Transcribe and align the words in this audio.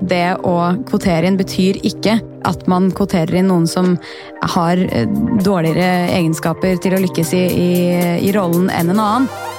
det 0.00 0.38
å 0.46 0.56
kvotere 0.88 1.28
inn 1.28 1.38
betyr 1.40 1.80
ikke 1.86 2.18
at 2.48 2.66
man 2.70 2.88
kvoterer 2.96 3.40
inn 3.40 3.50
noen 3.50 3.68
som 3.68 3.94
har 4.54 4.80
eh, 4.80 5.08
dårligere 5.44 6.10
egenskaper 6.16 6.80
til 6.80 6.96
å 6.96 7.02
lykkes 7.04 7.34
i, 7.36 7.44
i, 7.50 7.72
i 8.28 8.34
rollen 8.36 8.70
enn 8.72 8.94
en 8.94 9.02
annen. 9.02 9.49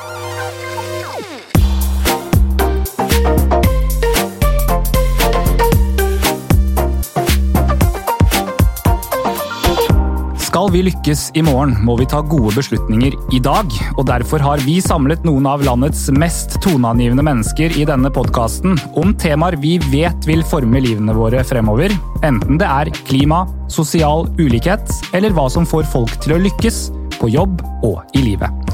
Skal 10.71 10.85
vi 10.85 10.87
lykkes 10.87 11.21
i 11.35 11.41
morgen, 11.43 11.73
må 11.83 11.97
vi 11.99 12.05
ta 12.07 12.21
gode 12.23 12.53
beslutninger 12.55 13.17
i 13.35 13.39
dag. 13.43 13.73
og 13.97 14.05
Derfor 14.07 14.39
har 14.39 14.61
vi 14.63 14.77
samlet 14.79 15.25
noen 15.27 15.43
av 15.51 15.65
landets 15.67 16.05
mest 16.15 16.53
toneangivende 16.63 17.25
mennesker 17.27 17.75
i 17.75 17.83
denne 17.89 18.07
podkasten 18.15 18.79
om 18.95 19.11
temaer 19.19 19.57
vi 19.59 19.73
vet 19.91 20.23
vil 20.29 20.45
forme 20.47 20.79
livene 20.79 21.11
våre 21.17 21.43
fremover. 21.43 21.91
Enten 22.23 22.55
det 22.61 22.69
er 22.71 22.93
klima, 23.09 23.41
sosial 23.67 24.29
ulikhet 24.39 24.95
eller 25.11 25.35
hva 25.35 25.49
som 25.51 25.67
får 25.67 25.91
folk 25.91 26.15
til 26.23 26.37
å 26.37 26.39
lykkes 26.45 26.79
på 27.17 27.33
jobb 27.35 27.59
og 27.83 28.15
i 28.15 28.23
livet. 28.29 28.71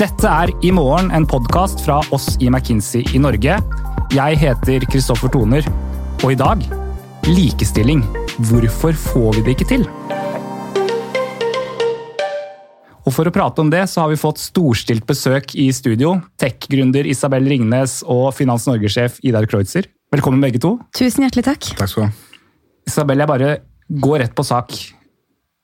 Dette 0.00 0.24
er 0.24 0.54
I 0.64 0.72
morgen, 0.72 1.12
en 1.12 1.28
podkast 1.28 1.84
fra 1.84 2.00
oss 2.08 2.38
i 2.40 2.48
McKinsey 2.48 3.04
i 3.12 3.20
Norge. 3.20 3.60
Jeg 4.16 4.40
heter 4.46 4.88
Kristoffer 4.88 5.36
Toner, 5.36 5.68
og 6.22 6.32
i 6.32 6.40
dag 6.40 6.64
likestilling. 7.28 8.00
Hvorfor 8.48 8.96
får 8.96 9.34
vi 9.34 9.44
det 9.44 9.58
ikke 9.58 9.72
til? 9.76 9.90
Og 13.04 13.12
For 13.12 13.28
å 13.28 13.32
prate 13.34 13.60
om 13.60 13.68
det 13.68 13.82
så 13.92 14.04
har 14.04 14.12
vi 14.12 14.16
fått 14.16 14.40
storstilt 14.40 15.04
besøk 15.08 15.52
i 15.60 15.68
studio. 15.76 16.16
Tech-gründer 16.40 17.04
Isabel 17.10 17.44
Ringnes 17.52 17.98
og 18.08 18.30
Finans 18.36 18.64
Norge-sjef 18.68 19.18
Idar 19.28 19.44
Kreutzer. 19.50 19.90
Velkommen 20.14 20.40
begge 20.40 20.60
to. 20.62 20.78
Tusen 20.96 21.26
hjertelig 21.26 21.44
takk. 21.50 21.68
Takk 21.76 21.90
skal 21.90 22.06
du 22.06 22.08
ha. 22.08 22.38
Isabel, 22.88 23.20
jeg 23.20 23.28
bare 23.28 23.50
går 24.04 24.22
rett 24.24 24.36
på 24.36 24.46
sak. 24.48 24.72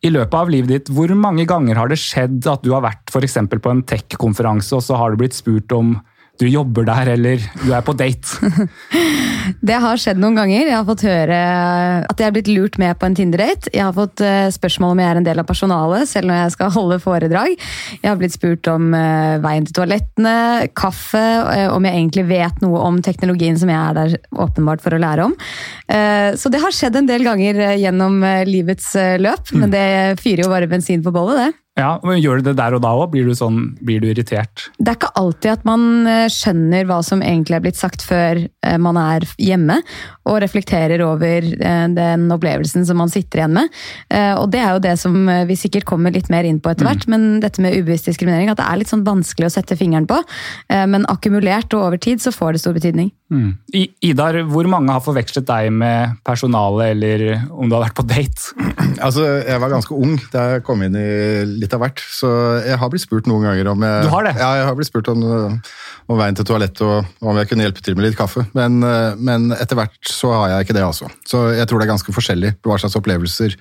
I 0.05 0.13
løpet 0.13 0.37
av 0.37 0.53
livet 0.53 0.73
ditt, 0.73 0.93
hvor 0.93 1.13
mange 1.17 1.47
ganger 1.49 1.81
har 1.81 1.89
det 1.89 2.01
skjedd 2.01 2.45
at 2.49 2.63
du 2.65 2.75
har 2.75 2.85
vært 2.85 3.13
for 3.13 3.25
på 3.25 3.73
en 3.73 3.83
tech-konferanse, 3.89 4.77
og 4.77 4.85
så 4.85 5.01
har 5.01 5.13
du 5.13 5.21
blitt 5.21 5.37
spurt 5.37 5.73
om 5.77 5.97
du 6.41 6.47
jobber 6.49 6.87
der, 6.89 7.13
eller 7.17 7.43
du 7.61 7.73
er 7.77 7.85
på 7.85 7.93
date? 7.97 8.51
Det 9.67 9.77
har 9.83 9.99
skjedd 10.01 10.21
noen 10.21 10.37
ganger. 10.39 10.69
Jeg 10.69 10.77
har 10.77 10.87
fått 10.89 11.05
høre 11.05 11.39
at 12.07 12.21
jeg 12.21 12.29
er 12.29 12.35
blitt 12.35 12.51
lurt 12.51 12.79
med 12.81 12.97
på 13.01 13.09
en 13.09 13.17
Tinder-date. 13.17 13.73
Jeg 13.75 13.83
har 13.83 13.95
fått 13.97 14.23
eh, 14.25 14.49
spørsmål 14.53 14.95
om 14.95 15.03
jeg 15.03 15.11
er 15.11 15.21
en 15.21 15.27
del 15.27 15.43
av 15.43 15.49
personalet, 15.49 16.09
selv 16.09 16.31
når 16.31 16.39
jeg 16.39 16.55
skal 16.55 16.73
holde 16.77 17.01
foredrag. 17.03 17.55
Jeg 17.99 18.09
har 18.09 18.19
blitt 18.21 18.37
spurt 18.37 18.71
om 18.73 18.93
eh, 18.97 19.37
veien 19.43 19.67
til 19.67 19.77
toalettene, 19.81 20.35
kaffe, 20.79 21.25
eh, 21.55 21.67
om 21.73 21.89
jeg 21.89 21.99
egentlig 21.99 22.27
vet 22.31 22.61
noe 22.65 22.85
om 22.87 23.01
teknologien 23.05 23.59
som 23.61 23.73
jeg 23.73 23.81
er 23.81 23.99
der 23.99 24.17
åpenbart 24.47 24.85
for 24.85 24.97
å 24.97 25.03
lære 25.03 25.29
om. 25.29 25.37
Så 25.91 26.51
det 26.53 26.61
har 26.63 26.75
skjedd 26.75 26.95
en 27.01 27.09
del 27.09 27.25
ganger 27.27 27.57
gjennom 27.81 28.21
livets 28.47 28.93
løp, 29.19 29.51
men 29.59 29.73
det 29.73 30.21
fyrer 30.21 30.45
jo 30.45 30.53
bare 30.53 30.69
bensin 30.71 31.03
på 31.03 31.13
bollet, 31.15 31.41
det. 31.41 31.70
Ja, 31.81 31.91
men 32.05 32.21
Gjør 32.21 32.41
du 32.41 32.51
det 32.51 32.57
der 32.59 32.77
og 32.77 32.83
da 32.85 32.93
òg? 32.97 33.11
Blir, 33.15 33.29
du 33.29 33.37
sånn, 33.37 33.73
blir 33.85 34.03
du 34.03 34.11
irritert? 34.11 34.67
Det 34.79 34.93
er 34.93 34.99
ikke 34.99 35.13
alltid 35.19 35.53
at 35.55 35.67
man 35.69 35.85
eh, 36.09 36.27
skjønner 36.33 36.89
hva 36.89 37.01
som 37.07 37.23
egentlig 37.25 37.57
er 37.57 37.65
blitt 37.65 37.81
sagt 37.81 38.05
før 38.05 38.43
eh, 38.45 38.79
man 38.83 38.99
er 39.01 39.25
hjemme, 39.41 39.81
og 40.29 40.41
reflekterer 40.45 41.03
over 41.07 41.47
eh, 41.47 41.87
den 41.97 42.27
opplevelsen 42.35 42.85
som 42.89 43.01
man 43.01 43.13
sitter 43.13 43.43
igjen 43.43 43.57
med. 43.57 43.79
Og 44.41 44.51
det 44.53 44.61
er 44.61 44.75
jo 44.75 44.83
det 44.83 44.93
som 45.01 45.15
vi 45.49 45.57
sikkert 45.59 45.87
kommer 45.89 46.13
litt 46.15 46.29
mer 46.33 46.47
inn 46.47 46.61
på 46.63 46.73
etter 46.73 46.87
hvert, 46.87 47.07
mm. 47.07 47.13
men 47.15 47.29
dette 47.43 47.63
med 47.63 47.77
ubevisst 47.79 48.11
diskriminering, 48.11 48.51
at 48.53 48.61
det 48.61 48.67
er 48.67 48.81
litt 48.81 48.91
sånn 48.91 49.07
vanskelig 49.07 49.49
å 49.49 49.55
sette 49.55 49.79
fingeren 49.79 50.09
på. 50.11 50.19
Men 50.69 51.07
akkumulert 51.11 51.73
og 51.77 51.87
over 51.89 52.03
tid 52.03 52.23
så 52.23 52.35
får 52.35 52.57
det 52.57 52.63
stor 52.65 52.77
betydning. 52.77 53.11
Mm. 53.31 53.51
Idar, 54.03 54.41
hvor 54.51 54.67
mange 54.71 54.95
har 54.95 55.03
forvekslet 55.05 55.47
deg 55.47 55.71
med 55.75 56.17
personalet, 56.27 56.97
eller 56.97 57.45
om 57.51 57.71
du 57.71 57.77
har 57.77 57.87
vært 57.87 57.99
på 57.99 58.07
date? 58.09 58.55
Altså, 59.01 59.23
Jeg 59.47 59.61
var 59.63 59.71
ganske 59.73 59.95
ung 59.97 60.17
da 60.33 60.43
jeg 60.51 60.65
kom 60.67 60.83
inn 60.85 60.97
i 60.99 61.11
litt 61.63 61.73
av 61.73 61.81
hvert, 61.81 62.03
så 62.13 62.29
jeg 62.67 62.77
har 62.77 62.91
blitt 62.93 63.05
spurt 63.05 63.29
noen 63.31 63.47
ganger 63.47 63.71
om 63.73 63.87
jeg, 63.87 64.03
Du 64.05 64.11
har 64.13 64.27
det? 64.27 64.35
Ja, 64.37 64.51
jeg 64.59 64.67
har 64.69 64.77
blitt 64.77 64.91
spurt 64.91 65.09
om, 65.09 65.23
om 66.11 66.21
veien 66.21 66.37
til 66.37 66.49
toalettet 66.49 66.83
og 66.85 67.31
om 67.31 67.39
jeg 67.39 67.49
kunne 67.49 67.65
hjelpe 67.65 67.85
til 67.87 67.97
med 67.97 68.09
litt 68.09 68.19
kaffe. 68.19 68.45
Men, 68.57 68.83
men, 69.17 69.49
etter 69.57 69.79
hvert 69.79 70.11
så 70.11 70.35
har 70.35 70.53
jeg 70.53 70.67
ikke 70.67 70.77
det, 70.77 70.85
altså. 70.85 71.09
Så 71.29 71.47
jeg 71.57 71.71
tror 71.71 71.81
det 71.81 71.87
er 71.87 71.93
ganske 71.95 72.17
forskjellig 72.17 72.53
hva 72.67 72.77
slags 72.83 72.99
opplevelser 73.01 73.57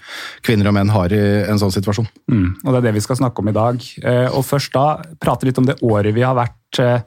kvinner 0.45 0.71
og 0.71 0.75
menn 0.75 0.91
har 0.93 1.13
i 1.15 1.23
en 1.47 1.61
sånn 1.61 1.73
situasjon. 1.73 2.09
Mm, 2.31 2.49
og 2.63 2.71
det 2.71 2.79
er 2.81 2.87
det 2.89 2.95
vi 2.97 3.05
skal 3.05 3.19
snakke 3.19 3.43
om 3.43 3.51
i 3.51 3.55
dag. 3.55 3.85
Eh, 4.03 4.27
og 4.33 4.45
først 4.47 4.75
da 4.75 4.87
prate 5.21 5.47
litt 5.47 5.59
om 5.61 5.67
det 5.69 5.79
året 5.85 6.15
vi 6.15 6.25
har 6.25 6.37
vært 6.37 6.81
eh, 6.83 7.01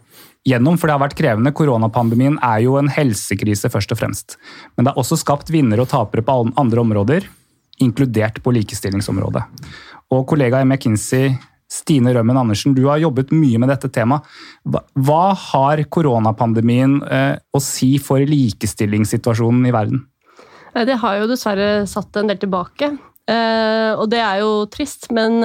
gjennom, 0.49 0.79
for 0.79 0.89
det 0.89 0.97
har 0.97 1.03
vært 1.05 1.19
krevende. 1.19 1.55
Koronapandemien 1.55 2.39
er 2.43 2.65
jo 2.65 2.77
en 2.81 2.91
helsekrise, 2.93 3.71
først 3.73 3.95
og 3.95 4.01
fremst. 4.01 4.37
Men 4.77 4.85
det 4.85 4.93
har 4.93 5.03
også 5.03 5.21
skapt 5.21 5.53
vinnere 5.55 5.85
og 5.85 5.93
tapere 5.93 6.25
på 6.27 6.37
andre 6.61 6.83
områder, 6.83 7.29
inkludert 7.83 8.43
på 8.43 8.55
likestillingsområdet. 8.59 9.45
Og 10.13 10.27
kollega 10.29 10.61
i 10.61 10.69
McKinsey, 10.69 11.33
Stine 11.73 12.13
Rømmen 12.13 12.37
Andersen, 12.37 12.75
du 12.77 12.85
har 12.91 13.01
jobbet 13.01 13.31
mye 13.33 13.61
med 13.63 13.71
dette 13.73 13.89
temaet. 13.93 14.27
Hva 14.69 15.33
har 15.49 15.81
koronapandemien 15.89 16.99
eh, 17.07 17.37
å 17.41 17.63
si 17.65 17.95
for 18.03 18.21
likestillingssituasjonen 18.29 19.71
i 19.71 19.73
verden? 19.73 20.03
Det 20.73 20.99
har 21.01 21.21
jo 21.21 21.31
dessverre 21.31 21.87
satt 21.89 22.17
en 22.21 22.29
del 22.29 22.41
tilbake. 22.41 22.91
Eh, 23.29 23.93
og 23.97 24.05
det 24.13 24.21
er 24.21 24.43
jo 24.43 24.67
trist, 24.73 25.09
men 25.17 25.41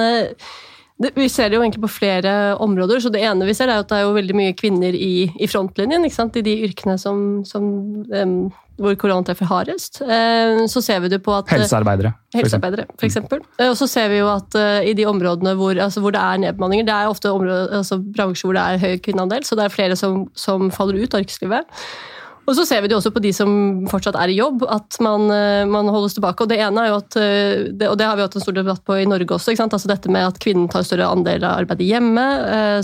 eh, 1.04 1.12
vi 1.14 1.28
ser 1.32 1.50
det 1.50 1.58
jo 1.58 1.64
egentlig 1.64 1.84
på 1.84 1.92
flere 1.98 2.32
områder. 2.60 3.00
så 3.00 3.12
Det 3.12 3.22
ene 3.22 3.46
vi 3.46 3.54
ser 3.54 3.68
er 3.68 3.82
at 3.82 3.88
det 3.88 3.98
er 3.98 4.06
jo 4.06 4.16
veldig 4.16 4.36
mye 4.36 4.56
kvinner 4.58 4.94
i, 4.94 5.28
i 5.38 5.46
frontlinjen. 5.46 6.04
I 6.04 6.42
de 6.42 6.56
yrkene 6.66 6.98
som, 6.98 7.44
som 7.44 7.64
um, 8.08 8.50
hvor 8.78 8.94
korona 8.98 9.26
treffer 9.26 9.46
hardest. 9.50 10.02
Uh, 10.02 10.66
så 10.70 10.82
ser 10.82 11.00
vi 11.00 11.12
det 11.12 11.22
på 11.22 11.34
at 11.34 11.48
Helsearbeidere. 11.50 12.12
Helsearbeidere. 12.34 12.86
Helsearbeidere, 12.88 12.98
for 12.98 13.06
eksempel. 13.06 13.42
Eh, 13.58 13.70
og 13.70 13.76
så 13.78 13.88
ser 13.90 14.10
vi 14.12 14.20
jo 14.20 14.28
at 14.32 14.54
i 14.84 14.94
de 14.94 15.06
områdene 15.06 15.54
hvor, 15.58 15.78
altså 15.78 16.00
hvor 16.00 16.14
det 16.14 16.20
er 16.20 16.44
nedbemanninger, 16.44 16.86
det 16.86 16.94
er 16.94 17.08
ofte 17.08 17.32
områder, 17.32 17.74
altså 17.80 17.98
bransjer 17.98 18.50
hvor 18.50 18.58
det 18.58 18.66
er 18.66 18.84
høy 18.84 19.02
kvinneandel, 19.02 19.44
så 19.44 19.58
det 19.58 19.66
er 19.66 19.74
flere 19.74 19.96
som, 19.96 20.26
som 20.34 20.70
faller 20.74 21.02
ut 21.02 21.14
av 21.14 21.26
yrkeslivet. 21.26 21.82
Og 22.48 22.56
så 22.56 22.64
ser 22.64 22.82
vi 22.82 22.90
det 22.90 22.96
også 22.96 23.12
på 23.12 23.22
de 23.22 23.32
som 23.36 23.50
fortsatt 23.90 24.16
er 24.16 24.32
i 24.32 24.38
jobb, 24.38 24.64
at 24.72 24.96
man, 25.04 25.28
man 25.68 25.90
holdes 25.92 26.16
tilbake. 26.16 26.44
Og 26.44 26.50
det 26.50 26.60
ene 26.64 26.84
er 26.84 26.92
jo 26.92 26.98
at, 27.02 27.18
og 27.90 27.96
det 28.00 28.06
har 28.08 28.16
vi 28.16 28.24
hatt 28.24 28.38
en 28.38 28.44
stor 28.44 28.56
debatt 28.56 28.80
på 28.88 28.96
i 28.96 29.08
Norge 29.08 29.36
også, 29.36 29.52
altså 29.52 29.90
dette 29.90 30.12
med 30.12 30.30
at 30.30 30.40
kvinnen 30.40 30.68
tar 30.72 30.86
større 30.86 31.10
andel 31.12 31.44
av 31.44 31.62
arbeidet 31.62 31.90
hjemme, 31.90 32.24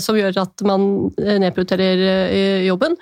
som 0.03 0.17
gjør 0.19 0.37
at 0.43 0.65
man 0.69 0.85
nedprioriterer 1.17 2.61
jobben. 2.67 2.93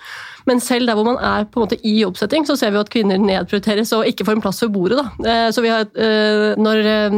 Men 0.49 0.59
selv 0.59 0.87
der 0.87 0.97
hvor 0.97 1.07
man 1.07 1.19
er 1.23 1.45
på 1.47 1.59
en 1.59 1.65
måte 1.65 1.79
i 1.87 1.93
jobbsetting, 2.01 2.45
så 2.47 2.55
ser 2.59 2.73
vi 2.73 2.81
at 2.81 2.91
kvinner 2.91 3.19
nedprioriteres 3.21 3.93
og 3.95 4.07
ikke 4.09 4.27
får 4.27 4.37
en 4.37 4.43
plass 4.43 4.61
ved 4.63 4.73
bordet. 4.75 4.99
Da. 4.99 5.31
Eh, 5.31 5.49
så 5.55 5.63
vi 5.63 5.71
har, 5.71 5.87
eh, 5.95 6.55
Når 6.57 6.77
eh, 6.85 7.17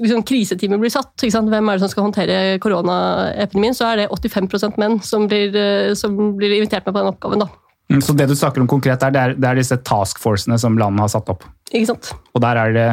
liksom, 0.00 0.22
kriseteamet 0.22 0.80
blir 0.80 0.90
satt, 0.92 1.12
hvem 1.22 1.68
er 1.68 1.76
det 1.76 1.80
som 1.84 1.92
skal 1.92 2.06
håndtere 2.08 2.58
koronaepidemien, 2.58 3.74
så 3.74 3.92
er 3.92 3.96
det 4.02 4.08
85 4.10 4.78
menn 4.78 5.00
som 5.02 5.28
blir, 5.28 5.94
som 5.94 6.36
blir, 6.36 6.56
invitert 6.56 6.86
med 6.86 6.94
på 6.94 7.00
den 7.00 7.12
oppgaven. 7.12 7.44
Da. 7.44 7.61
Mm, 7.92 8.02
så 8.04 8.14
det 8.16 8.28
du 8.30 8.36
snakker 8.38 8.64
om 8.64 8.68
konkret, 8.70 9.02
er, 9.04 9.14
det 9.14 9.22
er, 9.22 9.34
det 9.38 9.48
er 9.48 9.58
disse 9.60 9.78
taskforcene 9.84 10.58
som 10.60 10.78
landet 10.80 11.04
har 11.04 11.10
satt 11.12 11.32
opp? 11.32 11.44
Ikke 11.70 11.92
sant. 11.92 12.12
Og 12.32 12.44
der 12.44 12.60
er 12.60 12.76
det 12.76 12.86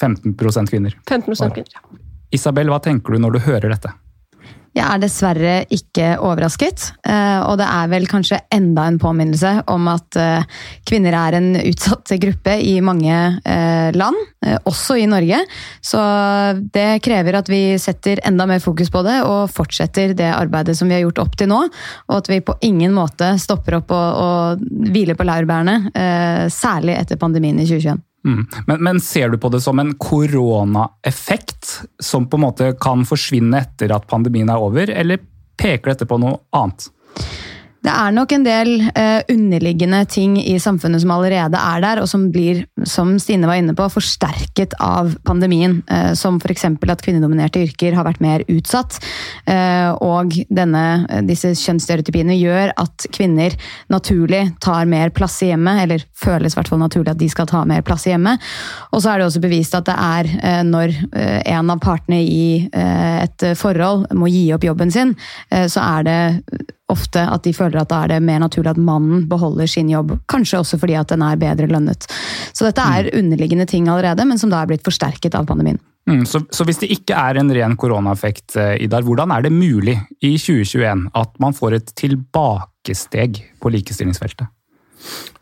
15% 0.00 0.72
kvinner? 0.72 0.96
15 1.08 1.36
kvinner, 1.38 1.76
ja. 1.76 1.84
Isabel, 2.34 2.72
hva 2.72 2.80
tenker 2.82 3.14
du 3.14 3.22
når 3.22 3.36
du 3.36 3.44
hører 3.46 3.70
dette? 3.76 3.92
Jeg 4.74 4.82
er 4.82 5.02
dessverre 5.04 5.52
ikke 5.70 6.16
overrasket, 6.18 6.88
eh, 7.06 7.40
og 7.46 7.60
det 7.60 7.66
er 7.70 7.90
vel 7.92 8.08
kanskje 8.10 8.40
enda 8.54 8.88
en 8.90 8.98
påminnelse 8.98 9.52
om 9.70 9.86
at 9.92 10.18
eh, 10.18 10.46
kvinner 10.88 11.14
er 11.14 11.36
en 11.38 11.52
utsatt 11.60 12.10
gruppe 12.24 12.56
i 12.58 12.74
mange 12.82 13.14
eh, 13.14 13.94
land, 13.94 14.18
også 14.66 14.96
i 14.98 15.06
Norge. 15.08 15.38
Så 15.78 16.00
det 16.74 16.88
krever 17.06 17.38
at 17.38 17.50
vi 17.50 17.62
setter 17.80 18.20
enda 18.26 18.48
mer 18.50 18.62
fokus 18.62 18.90
på 18.92 19.04
det 19.06 19.20
og 19.24 19.52
fortsetter 19.54 20.16
det 20.18 20.32
arbeidet 20.34 20.74
som 20.76 20.90
vi 20.90 20.98
har 20.98 21.04
gjort 21.06 21.22
opp 21.22 21.38
til 21.38 21.52
nå. 21.52 21.60
Og 22.10 22.16
at 22.18 22.32
vi 22.32 22.42
på 22.44 22.58
ingen 22.66 22.92
måte 22.96 23.34
stopper 23.40 23.78
opp 23.78 23.94
og, 23.94 24.24
og 24.24 24.90
hviler 24.90 25.16
på 25.16 25.26
laurbærene, 25.28 25.78
særlig 26.52 26.98
etter 26.98 27.20
pandemien 27.20 27.62
i 27.62 27.68
2021. 27.68 28.02
Mm. 28.24 28.46
Men, 28.66 28.82
men, 28.84 29.00
ser 29.04 29.28
du 29.28 29.38
på 29.38 29.50
det 29.52 29.60
som 29.60 29.78
en 29.78 29.92
koronaeffekt 30.00 31.82
som 32.00 32.28
på 32.28 32.38
en 32.38 32.46
måte 32.46 32.70
kan 32.80 33.04
forsvinne 33.08 33.60
etter 33.60 33.92
at 33.92 34.08
pandemien 34.08 34.48
er 34.52 34.64
over, 34.64 34.90
eller 34.90 35.20
peker 35.60 35.92
dette 35.92 36.08
på 36.08 36.18
noe 36.22 36.40
annet? 36.56 36.88
Det 37.84 37.92
er 37.92 38.14
nok 38.16 38.32
en 38.32 38.44
del 38.46 38.70
eh, 38.96 39.20
underliggende 39.28 39.98
ting 40.08 40.38
i 40.40 40.54
samfunnet 40.62 41.02
som 41.02 41.10
allerede 41.12 41.58
er 41.60 41.82
der, 41.84 42.00
og 42.00 42.08
som 42.08 42.30
blir, 42.32 42.62
som 42.88 43.10
Stine 43.20 43.48
var 43.48 43.58
inne 43.60 43.74
på, 43.76 43.90
forsterket 43.92 44.72
av 44.80 45.10
pandemien. 45.28 45.82
Eh, 45.92 46.14
som 46.16 46.38
f.eks. 46.40 46.64
at 46.64 47.02
kvinnedominerte 47.04 47.60
yrker 47.60 47.92
har 47.92 48.06
vært 48.06 48.22
mer 48.24 48.44
utsatt. 48.48 48.96
Eh, 49.44 49.90
og 50.00 50.32
denne, 50.48 50.84
disse 51.28 51.52
kjønnsstereotypiene 51.60 52.38
gjør 52.38 52.72
at 52.80 53.04
kvinner 53.12 53.52
naturlig 53.92 54.46
tar 54.64 54.88
mer 54.88 55.12
plass 55.12 55.42
i 55.44 55.50
hjemmet, 55.50 55.82
eller 55.84 56.06
føles 56.16 56.56
i 56.56 56.60
hvert 56.60 56.72
fall 56.72 56.80
naturlig 56.80 57.12
at 57.12 57.20
de 57.20 57.28
skal 57.34 57.50
ta 57.52 57.66
mer 57.68 57.84
plass 57.84 58.06
i 58.08 58.14
hjemmet. 58.14 58.40
Og 58.96 59.04
så 59.04 59.12
er 59.12 59.20
det 59.20 59.28
også 59.28 59.44
bevist 59.44 59.76
at 59.76 59.90
det 59.90 59.98
er 60.00 60.64
når 60.64 60.94
en 61.12 61.72
av 61.74 61.80
partene 61.82 62.22
i 62.22 62.46
et 62.72 63.44
forhold 63.58 64.06
må 64.16 64.30
gi 64.32 64.46
opp 64.56 64.64
jobben 64.64 64.92
sin, 64.94 65.12
så 65.50 65.82
er 65.84 66.06
det 66.08 66.18
ofte 66.92 67.22
at 67.24 67.44
de 67.46 67.54
føler 67.56 67.80
at 67.80 67.90
da 67.90 68.02
er 68.04 68.14
det 68.14 68.24
mer 68.24 68.42
naturlig 68.42 68.74
at 68.74 68.80
mannen 68.80 69.24
beholder 69.30 69.68
sin 69.70 69.88
jobb. 69.92 70.16
Kanskje 70.30 70.60
også 70.60 70.78
fordi 70.80 70.96
at 71.00 71.12
den 71.12 71.24
er 71.24 71.40
bedre 71.40 71.68
lønnet. 71.70 72.06
Så 72.52 72.66
dette 72.68 72.84
er 72.84 73.12
underliggende 73.16 73.66
ting 73.70 73.88
allerede, 73.88 74.26
men 74.28 74.40
som 74.40 74.52
da 74.52 74.62
er 74.62 74.70
blitt 74.70 74.84
forsterket 74.84 75.36
av 75.38 75.48
pandemien. 75.48 75.80
Mm, 76.04 76.26
så, 76.28 76.42
så, 76.52 76.66
hvis 76.68 76.82
det 76.82 76.90
ikke 76.92 77.16
er 77.16 77.38
en 77.40 77.48
ren 77.56 77.78
koronaeffekt, 77.80 78.58
eh, 78.60 78.74
Idar, 78.84 79.06
hvordan 79.06 79.32
er 79.32 79.46
det 79.46 79.54
mulig 79.54 79.94
i 80.20 80.34
2021 80.36 81.06
at 81.16 81.38
man 81.40 81.56
får 81.56 81.78
et 81.78 81.94
tilbakesteg 81.96 83.40
på 83.60 83.72
likestillingsfeltet? 83.72 84.50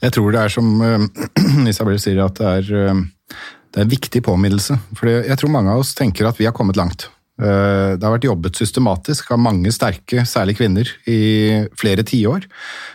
Jeg 0.02 0.14
tror 0.14 0.30
det 0.34 0.44
er 0.44 0.54
som 0.54 0.70
uh, 0.78 1.02
Isabel 1.70 1.98
sier, 2.02 2.22
at 2.22 2.38
det 2.38 2.52
er, 2.60 2.94
uh, 2.94 3.42
det 3.74 3.82
er 3.82 3.88
en 3.88 3.90
viktig 3.90 4.22
påminnelse. 4.22 4.78
For 4.98 5.10
jeg 5.10 5.38
tror 5.40 5.54
mange 5.54 5.74
av 5.74 5.82
oss 5.82 5.96
tenker 5.98 6.30
at 6.30 6.38
vi 6.38 6.46
har 6.46 6.54
kommet 6.54 6.78
langt. 6.78 7.08
Uh, 7.42 7.98
det 7.98 8.06
har 8.06 8.14
vært 8.14 8.28
jobbet 8.28 8.58
systematisk 8.60 9.32
av 9.34 9.40
mange 9.42 9.72
sterke, 9.74 10.22
særlig 10.28 10.54
kvinner, 10.60 10.88
i 11.10 11.66
flere 11.78 12.06
tiår. 12.06 12.46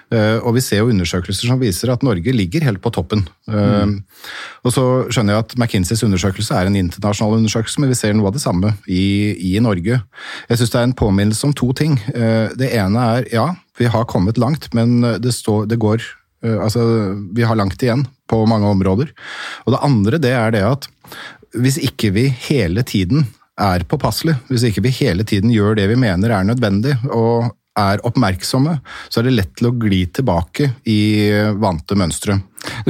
Og 0.07 0.53
vi 0.55 0.61
ser 0.63 0.79
jo 0.79 0.91
undersøkelser 0.93 1.49
som 1.49 1.59
viser 1.59 1.89
at 1.91 2.03
Norge 2.07 2.31
ligger 2.31 2.63
helt 2.63 2.79
på 2.79 2.93
toppen. 2.95 3.25
Mm. 3.51 3.97
Og 4.63 4.71
så 4.71 4.83
skjønner 5.11 5.35
jeg 5.35 5.43
at 5.43 5.55
McKinseys 5.57 6.03
undersøkelse 6.07 6.55
er 6.55 6.69
en 6.69 6.77
internasjonal 6.79 7.35
undersøkelse, 7.41 7.81
men 7.83 7.91
vi 7.91 7.97
ser 7.99 8.15
noe 8.15 8.29
av 8.31 8.37
det 8.37 8.39
samme 8.39 8.71
i, 8.87 9.35
i 9.49 9.51
Norge. 9.59 9.99
Jeg 10.47 10.61
syns 10.61 10.71
det 10.71 10.79
er 10.79 10.87
en 10.87 10.95
påminnelse 11.03 11.49
om 11.49 11.55
to 11.59 11.73
ting. 11.75 11.97
Det 12.07 12.71
ene 12.71 13.03
er 13.17 13.27
ja, 13.33 13.49
vi 13.81 13.91
har 13.91 14.07
kommet 14.07 14.39
langt, 14.39 14.69
men 14.71 15.01
det, 15.19 15.35
står, 15.35 15.67
det 15.67 15.81
går 15.83 16.07
Eh, 16.45 16.59
altså, 16.63 16.81
vi 17.33 17.43
har 17.43 17.57
langt 17.57 17.81
igjen 17.83 18.05
på 18.29 18.43
mange 18.49 18.69
områder. 18.69 19.11
Og 19.65 19.73
det 19.73 19.83
andre 19.85 20.21
det 20.21 20.35
er 20.35 20.53
det 20.53 20.63
at 20.67 20.87
hvis 21.57 21.79
ikke 21.81 22.11
vi 22.13 22.27
hele 22.49 22.83
tiden 22.85 23.25
er 23.57 23.85
påpasselig, 23.89 24.35
hvis 24.51 24.67
ikke 24.69 24.83
vi 24.85 24.93
hele 24.99 25.25
tiden 25.27 25.53
gjør 25.53 25.77
det 25.79 25.87
vi 25.89 25.97
mener 25.99 26.33
er 26.33 26.45
nødvendig, 26.47 26.95
og 27.09 27.49
er 27.77 28.01
oppmerksomme, 28.07 28.79
så 29.09 29.21
er 29.21 29.27
det 29.27 29.35
lett 29.35 29.53
til 29.59 29.69
å 29.69 29.75
gli 29.77 30.01
tilbake 30.13 30.71
i 30.89 30.99
vante 31.61 31.97
mønstre. 31.97 32.39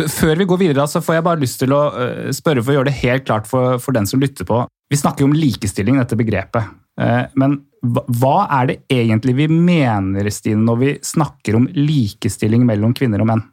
Før 0.07 0.39
vi 0.39 0.47
går 0.47 0.61
videre, 0.61 0.87
så 0.87 1.01
får 1.03 1.17
jeg 1.17 1.25
bare 1.27 1.43
lyst 1.43 1.59
til 1.61 1.75
å 1.75 1.81
eh, 1.91 2.29
spørre 2.35 2.63
for 2.63 2.71
å 2.71 2.77
gjøre 2.79 2.89
det 2.89 2.99
helt 3.01 3.27
klart 3.27 3.49
for, 3.49 3.81
for 3.83 3.95
den 3.97 4.07
som 4.09 4.23
lytter 4.23 4.47
på. 4.47 4.63
Vi 4.87 4.99
snakker 4.99 5.25
jo 5.25 5.31
om 5.31 5.35
likestilling, 5.35 5.99
dette 5.99 6.19
begrepet. 6.19 6.71
Eh, 7.01 7.25
men 7.39 7.59
hva 7.83 8.37
er 8.61 8.71
det 8.71 8.79
egentlig 8.91 9.35
vi 9.37 9.49
mener, 9.51 10.31
Stine, 10.33 10.63
når 10.65 10.81
vi 10.81 10.95
snakker 11.05 11.59
om 11.59 11.67
likestilling 11.75 12.65
mellom 12.67 12.95
kvinner 12.97 13.23
og 13.23 13.31
menn? 13.33 13.45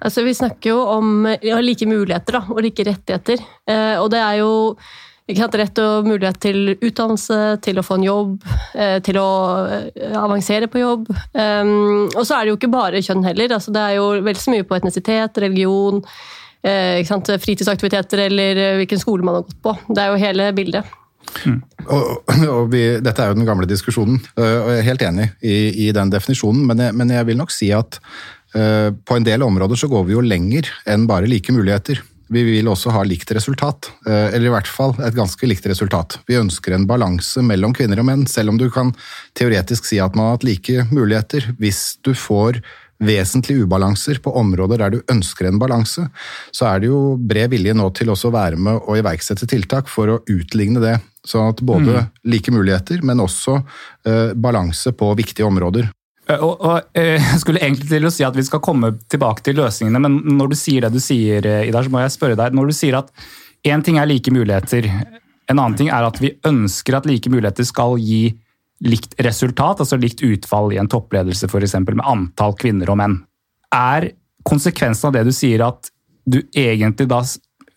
Altså, 0.00 0.24
vi 0.24 0.32
snakker 0.34 0.72
jo 0.72 0.80
om 0.96 1.28
ja, 1.44 1.58
like 1.62 1.86
muligheter 1.86 2.38
da, 2.38 2.44
og 2.48 2.62
like 2.64 2.86
rettigheter. 2.86 3.42
Eh, 3.68 3.96
og 4.00 4.08
det 4.14 4.22
er 4.22 4.40
jo 4.40 4.52
ikke 5.30 5.44
sant, 5.44 5.56
rett 5.60 5.80
og 5.82 6.08
mulighet 6.08 6.40
til 6.42 6.74
utdannelse, 6.74 7.38
til 7.64 7.80
å 7.80 7.84
få 7.86 7.98
en 7.98 8.06
jobb, 8.06 8.34
eh, 8.74 8.98
til 9.06 9.20
å 9.20 9.30
eh, 9.70 10.14
avansere 10.18 10.68
på 10.70 10.82
jobb. 10.82 11.08
Um, 11.32 12.08
og 12.08 12.22
så 12.26 12.36
er 12.36 12.44
det 12.44 12.52
jo 12.52 12.58
ikke 12.58 12.72
bare 12.72 13.02
kjønn 13.04 13.26
heller. 13.26 13.56
Altså, 13.56 13.72
det 13.74 13.82
er 13.82 13.98
jo 13.98 14.08
veldig 14.18 14.42
så 14.42 14.54
mye 14.54 14.66
på 14.68 14.78
etnisitet, 14.78 15.42
religion, 15.44 16.02
eh, 16.66 17.02
fritidsaktiviteter 17.04 18.26
eller 18.26 18.62
hvilken 18.80 19.02
skole 19.02 19.26
man 19.26 19.38
har 19.38 19.46
gått 19.46 19.62
på. 19.62 19.76
Det 19.90 20.02
er 20.02 20.10
jo 20.10 20.24
hele 20.24 20.50
bildet. 20.56 20.96
Mm. 21.46 21.60
Og, 21.86 22.34
og 22.56 22.68
vi, 22.72 22.82
dette 23.04 23.22
er 23.22 23.30
jo 23.30 23.38
den 23.38 23.48
gamle 23.48 23.68
diskusjonen, 23.70 24.18
og 24.34 24.44
jeg 24.44 24.80
er 24.80 24.86
helt 24.88 25.06
enig 25.06 25.30
i, 25.46 25.56
i 25.86 25.90
den 25.94 26.10
definisjonen, 26.10 26.64
men 26.66 26.82
jeg, 26.82 26.96
men 26.96 27.12
jeg, 27.14 27.28
vil 27.28 27.38
nok 27.38 27.52
si 27.54 27.68
at 27.76 28.00
uh, 28.56 28.88
på 28.90 29.18
en 29.18 29.26
del 29.28 29.44
områder 29.46 29.78
så 29.78 29.88
går 29.92 30.08
vi 30.08 30.16
jo 30.16 30.24
lenger 30.24 30.72
enn 30.90 31.06
bare 31.10 31.30
like 31.30 31.54
muligheter. 31.54 32.02
Vi 32.30 32.44
vil 32.46 32.68
også 32.70 32.92
ha 32.94 33.02
likt 33.06 33.32
resultat, 33.34 33.90
uh, 34.06 34.28
eller 34.30 34.50
i 34.50 34.52
hvert 34.54 34.70
fall 34.70 34.94
et 35.02 35.16
ganske 35.16 35.48
likt 35.50 35.66
resultat. 35.70 36.20
Vi 36.30 36.38
ønsker 36.38 36.76
en 36.76 36.86
balanse 36.90 37.42
mellom 37.42 37.74
kvinner 37.76 38.02
og 38.02 38.06
menn, 38.06 38.28
selv 38.30 38.54
om 38.54 38.60
du 38.60 38.68
kan 38.72 38.94
teoretisk 39.38 39.88
si 39.88 39.98
at 40.02 40.14
man 40.14 40.28
har 40.28 40.38
hatt 40.38 40.46
like 40.46 40.86
muligheter. 40.92 41.50
Hvis 41.58 41.98
du 42.06 42.14
får 42.14 42.62
vesentlige 43.00 43.64
ubalanser 43.64 44.20
på 44.20 44.32
områder 44.36 44.82
der 44.82 44.92
du 44.92 44.98
ønsker 45.10 45.48
en 45.48 45.60
balanse, 45.60 46.04
så 46.52 46.66
er 46.68 46.82
det 46.82 46.90
jo 46.90 47.16
bred 47.16 47.50
vilje 47.54 47.74
nå 47.76 47.88
til 47.96 48.12
også 48.12 48.28
å 48.28 48.34
være 48.34 48.60
med 48.60 48.82
og 48.82 48.98
iverksette 49.00 49.48
tiltak 49.48 49.88
for 49.88 50.12
å 50.12 50.18
utligne 50.28 50.82
det. 50.84 50.98
Sånn 51.26 51.50
at 51.52 51.60
både 51.64 51.96
mm. 51.96 52.10
like 52.32 52.52
muligheter, 52.52 53.00
men 53.04 53.20
også 53.24 53.58
uh, 53.60 54.30
balanse 54.36 54.92
på 54.96 55.10
viktige 55.18 55.48
områder. 55.48 55.90
Eh, 56.30 56.42
og, 56.44 56.60
og, 56.60 56.90
eh, 56.94 57.18
Jeg 57.18 57.42
skulle 57.42 57.62
egentlig 57.62 57.90
til 57.90 58.06
å 58.06 58.12
si 58.14 58.26
at 58.26 58.36
vi 58.36 58.46
skal 58.46 58.62
komme 58.64 58.94
tilbake 59.10 59.44
til 59.46 59.58
løsningene, 59.60 60.02
men 60.02 60.20
når 60.38 60.52
du 60.52 60.58
sier 60.58 60.86
det 60.86 60.92
du 60.94 61.00
sier, 61.02 61.46
Idar, 61.66 61.86
så 61.86 61.92
må 61.92 62.04
jeg 62.04 62.14
spørre 62.16 62.38
deg. 62.38 62.56
Når 62.56 62.70
du 62.70 62.76
sier 62.76 63.00
at 63.00 63.10
én 63.66 63.82
ting 63.84 63.98
er 64.00 64.08
like 64.08 64.32
muligheter, 64.32 64.88
en 65.50 65.58
annen 65.58 65.76
ting 65.78 65.90
er 65.90 66.06
at 66.06 66.20
vi 66.22 66.36
ønsker 66.46 66.96
at 66.96 67.08
like 67.08 67.30
muligheter 67.32 67.66
skal 67.66 67.98
gi 68.00 68.30
likt 68.86 69.18
resultat, 69.20 69.82
altså 69.82 69.98
likt 70.00 70.22
utfall 70.24 70.72
i 70.72 70.80
en 70.80 70.88
toppledelse 70.88 71.50
f.eks. 71.50 71.76
med 71.84 72.06
antall 72.08 72.54
kvinner 72.56 72.92
og 72.92 73.00
menn. 73.02 73.18
Er 73.74 74.12
konsekvensen 74.48 75.10
av 75.10 75.18
det 75.18 75.26
du 75.28 75.34
sier 75.36 75.66
at 75.66 75.90
du 76.24 76.40
egentlig 76.56 77.10
da 77.10 77.20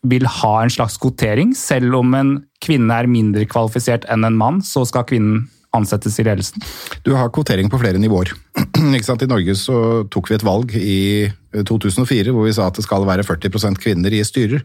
vil 0.07 0.27
ha 0.27 0.53
en 0.61 0.71
slags 0.71 0.95
kvotering. 1.01 1.51
Selv 1.57 1.97
om 2.00 2.15
en 2.15 2.31
kvinne 2.63 2.95
er 2.95 3.09
mindre 3.11 3.47
kvalifisert 3.50 4.07
enn 4.11 4.23
en 4.27 4.39
mann, 4.39 4.61
så 4.63 4.85
skal 4.88 5.07
kvinnen 5.09 5.47
ansettes 5.73 6.19
i 6.19 6.25
ledelsen? 6.25 6.61
Du 7.03 7.13
har 7.17 7.31
kvotering 7.33 7.69
på 7.71 7.79
flere 7.81 8.01
nivåer. 8.01 8.33
I 8.83 9.29
Norge 9.29 9.55
så 9.57 9.77
tok 10.11 10.29
vi 10.29 10.37
et 10.37 10.45
valg 10.45 10.75
i 10.77 11.31
2004 11.53 12.33
hvor 12.33 12.47
vi 12.47 12.53
sa 12.55 12.67
at 12.67 12.77
det 12.77 12.85
skal 12.85 13.05
være 13.07 13.25
40% 13.25 13.81
kvinner 13.81 14.13
i 14.13 14.23
styrer. 14.25 14.63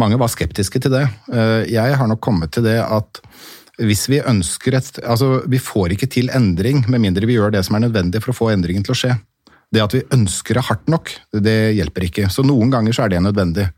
Mange 0.00 0.18
var 0.20 0.32
skeptiske 0.32 0.82
til 0.82 0.94
det. 0.94 1.06
Eh, 1.32 1.70
jeg 1.70 1.96
har 1.98 2.10
nok 2.10 2.22
kommet 2.24 2.54
til 2.54 2.66
det 2.66 2.78
at 2.82 3.22
hvis 3.80 4.08
vi 4.12 4.18
ønsker 4.20 4.76
et 4.76 4.98
Altså, 5.00 5.40
vi 5.48 5.58
får 5.58 5.94
ikke 5.94 6.10
til 6.10 6.28
endring 6.36 6.84
med 6.90 7.00
mindre 7.00 7.26
vi 7.26 7.38
gjør 7.38 7.54
det 7.54 7.64
som 7.64 7.78
er 7.78 7.86
nødvendig 7.86 8.20
for 8.20 8.34
å 8.34 8.36
få 8.36 8.50
endringen 8.52 8.84
til 8.84 8.92
å 8.92 8.98
skje. 9.02 9.14
Det 9.70 9.82
at 9.84 9.94
vi 9.94 10.02
ønsker 10.16 10.58
det 10.58 10.64
hardt 10.66 10.88
nok, 10.90 11.12
det 11.46 11.58
hjelper 11.78 12.08
ikke. 12.08 12.26
Så 12.32 12.42
noen 12.46 12.72
ganger 12.72 12.96
så 12.96 13.04
er 13.04 13.12
det 13.12 13.20
nødvendig. 13.22 13.68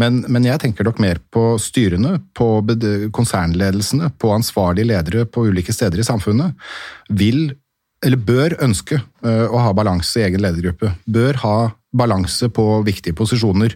Men, 0.00 0.20
men 0.28 0.44
jeg 0.44 0.60
tenker 0.60 0.84
nok 0.84 1.00
mer 1.00 1.22
på 1.32 1.54
styrene, 1.62 2.18
på 2.36 2.50
konsernledelsene, 3.16 4.12
på 4.20 4.34
ansvarlige 4.34 4.90
ledere 4.90 5.24
på 5.24 5.46
ulike 5.48 5.72
steder 5.72 6.02
i 6.02 6.06
samfunnet. 6.06 6.68
Vil, 7.08 7.46
eller 8.04 8.20
bør 8.28 8.58
ønske 8.64 9.00
eh, 9.00 9.46
å 9.48 9.64
ha 9.64 9.72
balanse 9.76 10.20
i 10.20 10.26
egen 10.28 10.44
ledergruppe. 10.44 10.92
Bør 11.08 11.40
ha 11.46 11.56
balanse 11.96 12.50
på 12.52 12.64
viktige 12.84 13.16
posisjoner. 13.16 13.72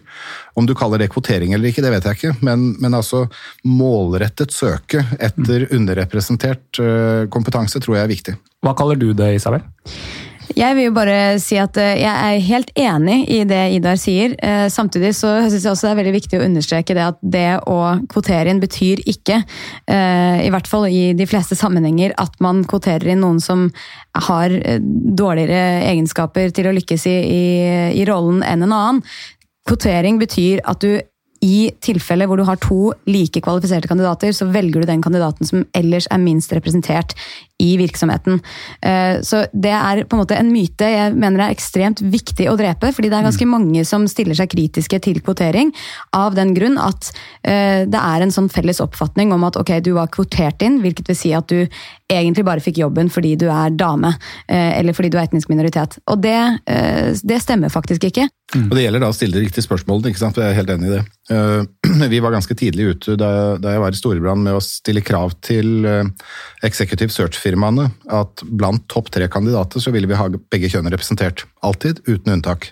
Om 0.53 0.67
du 0.69 0.75
kaller 0.77 1.01
det 1.01 1.09
kvotering 1.13 1.55
eller 1.55 1.71
ikke, 1.71 1.81
det 1.81 1.93
vet 1.95 2.05
jeg 2.05 2.19
ikke, 2.19 2.35
men, 2.45 2.67
men 2.81 2.93
altså 2.93 3.25
målrettet 3.65 4.53
søke 4.53 5.01
etter 5.17 5.65
underrepresentert 5.73 6.81
eh, 6.83 7.23
kompetanse 7.33 7.81
tror 7.81 7.97
jeg 7.97 8.05
er 8.05 8.13
viktig. 8.13 8.35
Hva 8.63 8.75
kaller 8.77 9.01
du 9.01 9.09
det, 9.17 9.33
Isabel? 9.39 9.65
Jeg 10.53 10.75
vil 10.77 10.87
jo 10.89 10.93
bare 10.93 11.17
si 11.41 11.57
at 11.57 11.77
eh, 11.81 11.95
jeg 12.01 12.11
er 12.11 12.43
helt 12.45 12.71
enig 12.77 13.17
i 13.31 13.39
det 13.47 13.61
Idar 13.77 13.97
sier. 13.99 14.35
Eh, 14.43 14.65
samtidig 14.71 15.13
så 15.17 15.31
syns 15.47 15.63
jeg 15.63 15.71
også 15.71 15.87
det 15.87 15.93
er 15.93 15.99
veldig 16.01 16.15
viktig 16.17 16.39
å 16.39 16.43
understreke 16.45 16.97
det 16.97 17.05
at 17.05 17.21
det 17.35 17.47
å 17.69 17.77
kvotere 18.11 18.51
inn 18.51 18.61
betyr 18.61 19.01
ikke, 19.09 19.39
eh, 19.87 20.43
i 20.45 20.51
hvert 20.53 20.69
fall 20.69 20.85
i 20.89 21.13
de 21.17 21.27
fleste 21.29 21.57
sammenhenger, 21.57 22.13
at 22.21 22.35
man 22.43 22.61
kvoterer 22.69 23.13
inn 23.13 23.23
noen 23.23 23.39
som 23.43 23.69
har 24.27 24.53
dårligere 25.23 25.87
egenskaper 25.89 26.53
til 26.53 26.69
å 26.69 26.75
lykkes 26.75 27.07
i, 27.09 27.15
i, 27.23 27.45
i 28.03 28.05
rollen 28.09 28.43
enn 28.45 28.67
en 28.67 28.75
annen. 28.75 29.01
Kvotering 29.65 30.19
betyr 30.21 30.61
at 30.69 30.83
du 30.83 30.99
i 31.43 31.71
tilfelle 31.83 32.27
hvor 32.29 32.39
du 32.39 32.45
har 32.47 32.59
to 32.63 32.93
like 33.09 33.41
kvalifiserte 33.43 33.89
kandidater, 33.91 34.31
så 34.35 34.47
velger 34.51 34.83
du 34.83 34.87
den 34.87 35.03
kandidaten 35.03 35.47
som 35.47 35.65
ellers 35.75 36.07
er 36.11 36.21
minst 36.23 36.53
representert 36.55 37.17
i 37.61 37.77
virksomheten. 37.77 38.39
Eh, 38.81 39.21
så 39.21 39.45
det 39.53 39.71
er 39.71 40.03
på 40.09 40.17
en 40.17 40.23
måte 40.23 40.37
en 40.37 40.49
myte 40.51 40.87
jeg 40.89 41.13
mener 41.15 41.45
er 41.45 41.53
ekstremt 41.53 42.01
viktig 42.01 42.47
å 42.49 42.57
drepe, 42.59 42.89
fordi 42.95 43.11
det 43.11 43.19
er 43.19 43.27
ganske 43.27 43.47
mm. 43.47 43.53
mange 43.53 43.85
som 43.87 44.07
stiller 44.09 44.37
seg 44.37 44.51
kritiske 44.51 44.99
til 45.05 45.21
kvotering 45.23 45.71
av 46.17 46.33
den 46.37 46.55
grunn 46.57 46.79
at 46.81 47.11
eh, 47.45 47.85
det 47.89 48.01
er 48.01 48.25
en 48.25 48.33
sånn 48.33 48.49
felles 48.53 48.81
oppfatning 48.83 49.31
om 49.35 49.45
at 49.47 49.59
ok, 49.59 49.75
du 49.85 49.93
var 49.99 50.11
kvotert 50.13 50.65
inn, 50.65 50.81
hvilket 50.83 51.13
vil 51.13 51.19
si 51.19 51.33
at 51.37 51.49
du 51.51 51.61
egentlig 52.13 52.45
bare 52.45 52.61
fikk 52.61 52.81
jobben 52.81 53.09
fordi 53.13 53.35
du 53.39 53.47
er 53.53 53.73
dame, 53.77 54.15
eh, 54.47 54.73
eller 54.79 54.97
fordi 54.97 55.13
du 55.13 55.19
er 55.19 55.29
etnisk 55.29 55.53
minoritet. 55.53 55.99
Og 56.09 56.19
det, 56.25 56.37
det 56.65 57.39
stemmer 57.41 57.71
faktisk 57.73 58.09
ikke. 58.09 58.27
Mm. 58.53 58.67
Og 58.67 58.75
Det 58.75 58.83
gjelder 58.83 59.05
da 59.05 59.09
å 59.09 59.15
stille 59.15 59.37
de 59.37 59.45
riktige 59.45 59.65
spørsmålene, 59.65 60.11
ikke 60.11 60.21
sant? 60.21 60.37
jeg 60.37 60.49
er 60.49 60.57
helt 60.57 60.73
enig 60.73 60.89
i 60.89 60.95
det. 60.97 61.03
Vi 62.13 62.21
var 62.23 62.35
ganske 62.35 62.55
tidlig 62.57 62.85
ute 62.93 63.17
da, 63.19 63.29
jeg 63.59 63.81
var 63.83 63.95
i 63.95 63.97
Storebrand 63.97 64.45
med 64.45 64.55
å 64.57 64.61
stille 64.63 65.03
krav 65.03 65.35
til 65.43 65.83
executive 66.63 67.11
search-firmaer 67.11 67.41
firmaene 67.43 67.89
at 68.13 68.43
blant 68.47 68.85
topp 68.91 69.11
tre 69.13 69.27
kandidater 69.31 69.83
så 69.83 69.91
ville 69.93 70.07
vi 70.09 70.17
ha 70.17 70.29
begge 70.31 70.71
kjønn 70.71 70.87
representert. 70.93 71.43
Alltid, 71.65 71.99
uten 72.07 72.37
unntak. 72.37 72.71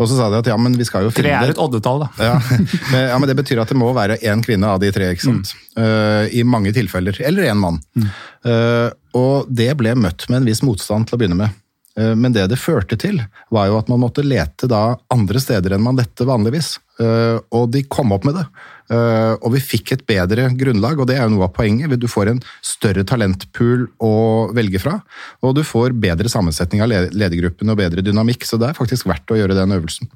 Og 0.00 0.08
så 0.08 0.16
sa 0.16 0.28
de 0.32 0.40
at 0.40 0.48
ja, 0.48 0.56
men 0.60 0.76
vi 0.78 0.86
skal 0.88 1.06
jo 1.06 1.12
finne 1.12 1.28
Tre 1.28 1.48
er 1.48 1.52
et 1.52 1.60
oddetall, 1.60 2.04
da. 2.04 2.08
Ja 2.22 2.36
men, 2.92 3.02
ja, 3.10 3.16
men 3.18 3.28
det 3.28 3.36
betyr 3.40 3.62
at 3.62 3.72
det 3.72 3.78
må 3.78 3.90
være 3.96 4.20
én 4.24 4.44
kvinne 4.44 4.70
av 4.70 4.80
de 4.82 4.92
tre, 4.94 5.10
ikke 5.14 5.26
sant. 5.26 5.52
Mm. 5.74 5.82
Uh, 5.82 6.24
I 6.40 6.44
mange 6.46 6.72
tilfeller. 6.76 7.18
Eller 7.26 7.50
én 7.50 7.60
mann. 7.60 7.80
Mm. 7.98 8.08
Uh, 8.46 8.88
og 9.18 9.50
det 9.50 9.72
ble 9.80 9.96
møtt 9.98 10.28
med 10.30 10.42
en 10.42 10.48
viss 10.48 10.64
motstand 10.66 11.08
til 11.08 11.18
å 11.18 11.20
begynne 11.20 11.40
med. 11.42 11.60
Eh, 12.00 12.14
Men 12.16 12.32
det 12.32 12.46
det 12.48 12.56
førte 12.58 12.96
til, 12.96 13.20
var 13.52 13.68
jo 13.68 13.76
at 13.78 13.88
man 13.92 14.00
måtte 14.00 14.24
lete 14.24 14.68
da 14.70 14.96
andre 15.12 15.40
steder 15.42 15.74
enn 15.76 15.84
man 15.84 15.98
lette 16.00 16.24
vanligvis. 16.24 16.78
Eh, 17.00 17.38
Og 17.52 17.70
de 17.74 17.82
kom 17.84 18.12
opp 18.16 18.24
med 18.24 18.38
det. 18.40 18.46
Eh, 18.90 19.34
Og 19.42 19.52
vi 19.52 19.60
fikk 19.60 19.92
et 19.92 20.06
bedre 20.08 20.48
grunnlag, 20.56 20.98
og 20.98 21.06
det 21.10 21.18
er 21.18 21.28
jo 21.28 21.34
noe 21.36 21.44
av 21.48 21.52
poenget. 21.54 21.92
Du 22.00 22.08
får 22.08 22.30
en 22.32 22.40
større 22.62 23.04
talentpool 23.04 23.88
å 24.00 24.12
velge 24.56 24.80
fra, 24.80 25.02
og 25.42 25.54
du 25.54 25.62
får 25.62 25.92
bedre 26.00 26.28
sammensetning 26.32 26.82
av 26.82 26.88
le- 26.88 27.10
ledergruppen 27.12 27.68
og 27.70 27.76
bedre 27.78 28.02
dynamikk, 28.02 28.44
så 28.48 28.58
det 28.58 28.70
er 28.70 28.78
faktisk 28.80 29.06
verdt 29.06 29.30
å 29.30 29.36
gjøre 29.38 29.54
den 29.58 29.76
øvelsen. 29.76 30.08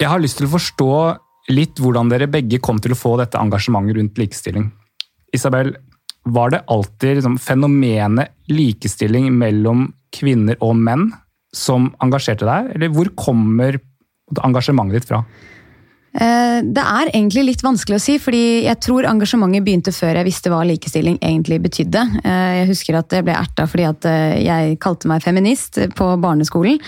Jeg 0.00 0.10
har 0.10 0.20
lyst 0.20 0.36
til 0.40 0.48
å 0.48 0.52
forstå 0.58 0.90
litt 1.54 1.78
hvordan 1.80 2.10
dere 2.10 2.26
begge 2.28 2.58
kom 2.60 2.78
til 2.82 2.92
å 2.92 2.98
få 2.98 3.14
dette 3.20 3.38
engasjementet 3.40 3.96
rundt 3.96 4.18
likestilling. 4.20 4.70
Isabel, 5.32 5.74
var 6.24 6.54
det 6.54 6.64
alltid 6.72 7.18
liksom, 7.18 7.38
fenomenet 7.38 8.32
likestilling 8.48 9.28
mellom 9.36 9.88
kvinner 10.14 10.56
og 10.64 10.76
menn 10.78 11.10
som 11.54 11.90
engasjerte 12.02 12.46
deg, 12.48 12.72
eller 12.74 12.92
hvor 12.94 13.10
kommer 13.18 13.78
engasjementet 14.42 15.02
ditt 15.02 15.10
fra? 15.10 15.22
Eh, 16.14 16.62
Det 16.62 16.82
er 16.82 17.10
egentlig 17.10 17.44
litt 17.48 17.62
vanskelig 17.64 17.98
å 17.98 18.02
si, 18.02 18.16
fordi 18.22 18.64
jeg 18.68 18.78
tror 18.84 19.06
engasjementet 19.08 19.64
begynte 19.66 19.94
før 19.94 20.20
jeg 20.20 20.28
visste 20.28 20.52
hva 20.52 20.62
likestilling 20.66 21.18
egentlig 21.18 21.60
betydde. 21.64 22.04
Eh, 22.22 22.52
Jeg 22.54 22.68
husker 22.70 22.98
at 22.98 23.10
jeg 23.10 23.26
ble 23.26 23.34
erta 23.34 23.66
fordi 23.66 23.86
at 23.88 24.06
eh, 24.06 24.36
jeg 24.44 24.78
kalte 24.78 25.10
meg 25.10 25.24
feminist 25.24 25.78
på 25.96 26.14
barneskolen. 26.22 26.78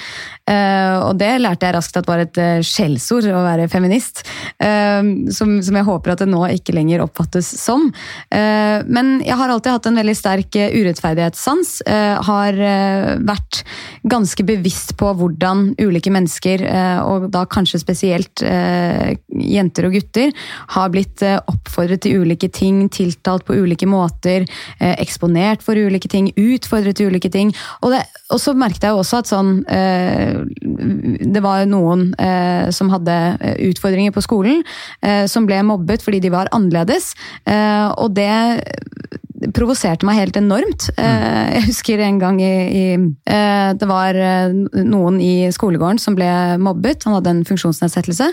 Og 0.47 1.19
det 1.19 1.41
lærte 1.43 1.67
jeg 1.67 1.75
raskt 1.75 1.97
at 1.99 2.07
var 2.07 2.21
et 2.23 2.39
skjellsord 2.63 3.27
å 3.27 3.41
være 3.43 3.67
feminist. 3.67 4.21
Som, 5.35 5.57
jeg 5.59 5.87
håper 5.89 6.13
at 6.13 6.23
det 6.23 6.29
nå 6.31 6.45
ikke 6.55 6.75
lenger 6.77 7.03
oppfattes 7.03 7.49
som. 7.59 7.89
Men 8.31 9.11
jeg 9.27 9.35
har 9.41 9.51
alltid 9.51 9.75
hatt 9.75 9.89
en 9.91 9.99
veldig 9.99 10.15
sterk 10.15 10.55
urettferdighetssans. 10.55 11.73
Har 12.29 12.61
vært 13.27 13.65
ganske 14.07 14.47
bevisst 14.47 14.95
på 15.01 15.11
hvordan 15.19 15.73
ulike 15.83 16.15
mennesker, 16.15 16.63
og 17.03 17.27
da 17.35 17.43
kanskje 17.51 17.83
spesielt 17.83 18.47
jenter 19.29 19.89
og 19.89 19.97
gutter, 19.97 20.33
har 20.75 20.93
blitt 20.93 21.23
eh, 21.25 21.39
oppfordret 21.51 22.03
til 22.05 22.23
ulike 22.23 22.49
ting, 22.53 22.85
tiltalt 22.93 23.47
på 23.47 23.57
ulike 23.57 23.89
måter, 23.89 24.47
eh, 24.79 24.95
eksponert 25.03 25.65
for 25.65 25.79
ulike 25.79 26.11
ting, 26.13 26.31
utfordret 26.37 26.99
til 26.99 27.13
ulike 27.13 27.31
ting. 27.33 27.53
Og, 27.83 27.93
det, 27.95 28.03
og 28.33 28.43
så 28.43 28.57
merket 28.57 28.89
jeg 28.89 28.97
også 28.97 29.23
at 29.23 29.31
sånn 29.31 29.53
eh, 29.73 30.43
Det 31.37 31.43
var 31.43 31.67
noen 31.69 32.09
som 32.75 32.91
hadde 32.91 33.15
utfordringer 33.69 34.13
på 34.15 34.23
skolen, 34.25 34.63
som 35.31 35.47
ble 35.49 35.59
mobbet 35.67 36.03
fordi 36.05 36.21
de 36.23 36.31
var 36.33 36.51
annerledes. 36.55 37.13
Og 37.47 38.15
det 38.17 38.29
provoserte 39.57 40.07
meg 40.07 40.19
helt 40.21 40.37
enormt. 40.39 40.89
Eh, 40.97 41.57
Jeg 41.57 41.65
husker 41.69 42.01
en 42.05 42.19
gang 42.21 42.39
i, 42.43 42.47
i 42.47 42.85
eh, 42.97 43.71
Det 43.77 43.89
var 43.89 44.17
eh, 44.17 44.55
noen 44.85 45.19
i 45.23 45.49
skolegården 45.53 46.01
som 46.01 46.17
ble 46.17 46.29
mobbet. 46.63 47.05
Han 47.07 47.17
hadde 47.19 47.33
en 47.33 47.45
funksjonsnedsettelse. 47.49 48.29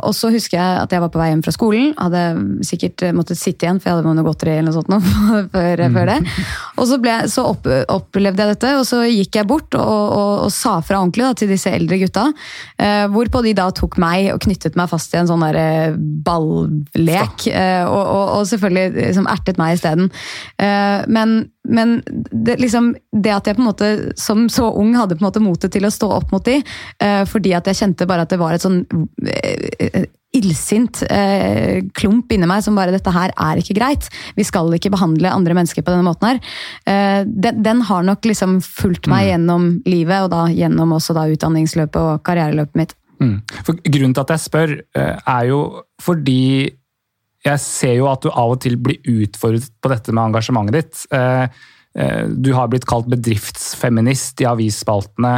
Og 0.00 0.12
så 0.16 0.30
husker 0.32 0.56
jeg 0.58 0.78
at 0.84 0.92
jeg 0.92 1.02
var 1.02 1.10
på 1.12 1.20
vei 1.20 1.30
hjem 1.30 1.42
fra 1.44 1.52
skolen. 1.54 1.92
Hadde 1.98 2.22
sikkert 2.66 3.04
måttet 3.16 3.40
sitte 3.40 3.66
igjen, 3.66 3.80
for 3.80 3.90
jeg 3.90 3.98
hadde 3.98 4.14
noe 4.14 4.26
godteri 4.26 4.56
eller 4.56 4.70
noe 4.70 4.76
sånt 4.78 4.90
nå, 4.92 4.98
før, 5.54 5.82
før 5.94 6.10
det. 6.12 6.18
Og 6.76 6.88
så, 6.90 6.98
ble, 7.02 7.16
så 7.32 7.46
opp, 7.50 7.68
opplevde 7.92 8.44
jeg 8.44 8.54
dette, 8.54 8.72
og 8.80 8.86
så 8.88 9.02
gikk 9.06 9.40
jeg 9.40 9.48
bort 9.50 9.76
og, 9.78 9.84
og, 9.90 10.32
og 10.46 10.54
sa 10.54 10.78
fra 10.84 11.00
ordentlig 11.00 11.26
da, 11.26 11.32
til 11.40 11.52
disse 11.52 11.72
eldre 11.74 12.00
gutta. 12.00 12.26
Hvorpå 13.10 13.42
de 13.46 13.54
da 13.58 13.68
tok 13.76 13.98
meg 14.02 14.30
og 14.34 14.42
knyttet 14.46 14.78
meg 14.78 14.90
fast 14.92 15.14
i 15.14 15.20
en 15.20 15.30
sånn 15.30 15.44
der 15.44 15.96
ballek. 16.26 17.48
Og, 17.50 18.00
og, 18.00 18.26
og 18.38 18.48
selvfølgelig 18.50 19.08
liksom 19.10 19.28
ertet 19.30 19.60
meg 19.60 19.80
isteden. 19.90 20.10
Eh, 20.58 21.06
men 21.08 21.50
men 21.70 22.00
det, 22.32 22.56
liksom, 22.58 22.94
det 23.12 23.30
at 23.30 23.46
jeg 23.46 23.56
på 23.56 23.62
en 23.62 23.68
måte 23.68 23.88
som 24.18 24.48
så 24.50 24.70
ung 24.74 24.94
hadde 24.96 25.14
på 25.14 25.22
en 25.22 25.28
måte 25.28 25.42
motet 25.44 25.72
til 25.72 25.84
å 25.86 25.92
stå 25.92 26.08
opp 26.16 26.32
mot 26.32 26.44
de, 26.44 26.62
eh, 26.98 27.24
fordi 27.28 27.52
at 27.54 27.68
jeg 27.68 27.78
kjente 27.82 28.08
bare 28.08 28.24
at 28.24 28.32
det 28.32 28.40
var 28.40 28.56
et 28.56 28.64
sånn 28.64 28.80
eh, 29.28 30.08
illsint 30.34 31.02
eh, 31.10 31.84
klump 31.94 32.32
inni 32.32 32.48
meg 32.48 32.64
som 32.64 32.74
bare 32.78 32.94
dette 32.94 33.12
her 33.12 33.30
er 33.36 33.60
ikke 33.60 33.76
greit. 33.76 34.08
Vi 34.34 34.46
skal 34.46 34.72
ikke 34.74 34.90
behandle 34.90 35.30
andre 35.30 35.54
mennesker 35.58 35.84
på 35.84 35.92
denne 35.92 36.06
måten 36.06 36.30
her. 36.30 36.40
Eh, 36.88 37.20
den, 37.28 37.60
den 37.62 37.84
har 37.86 38.08
nok 38.08 38.24
liksom 38.26 38.58
fulgt 38.64 39.10
meg 39.10 39.28
gjennom 39.28 39.70
livet, 39.86 40.24
og 40.24 40.32
da 40.32 40.48
gjennom 40.48 40.96
også 40.96 41.14
da 41.18 41.28
utdanningsløpet 41.30 42.00
og 42.00 42.24
karriereløpet 42.26 42.80
mitt. 42.80 42.96
Mm. 43.20 43.36
Grunnen 43.84 44.16
til 44.16 44.24
at 44.24 44.30
jeg 44.32 44.46
spør, 44.48 44.76
er 44.96 45.48
jo 45.50 45.60
fordi 46.00 46.79
jeg 47.46 47.60
ser 47.62 47.94
jo 47.96 48.08
at 48.10 48.24
du 48.24 48.28
av 48.30 48.54
og 48.54 48.60
til 48.60 48.76
blir 48.80 49.00
utfordret 49.08 49.70
på 49.80 49.92
dette 49.92 50.12
med 50.12 50.28
engasjementet 50.28 50.76
ditt. 50.76 51.06
Eh, 51.16 51.46
eh, 51.96 52.26
Du 52.28 52.52
har 52.52 52.68
blitt 52.68 52.86
kalt 52.88 53.08
bedriftsfeminist 53.08 54.42
i 54.44 54.48
avisspaltene 54.50 55.32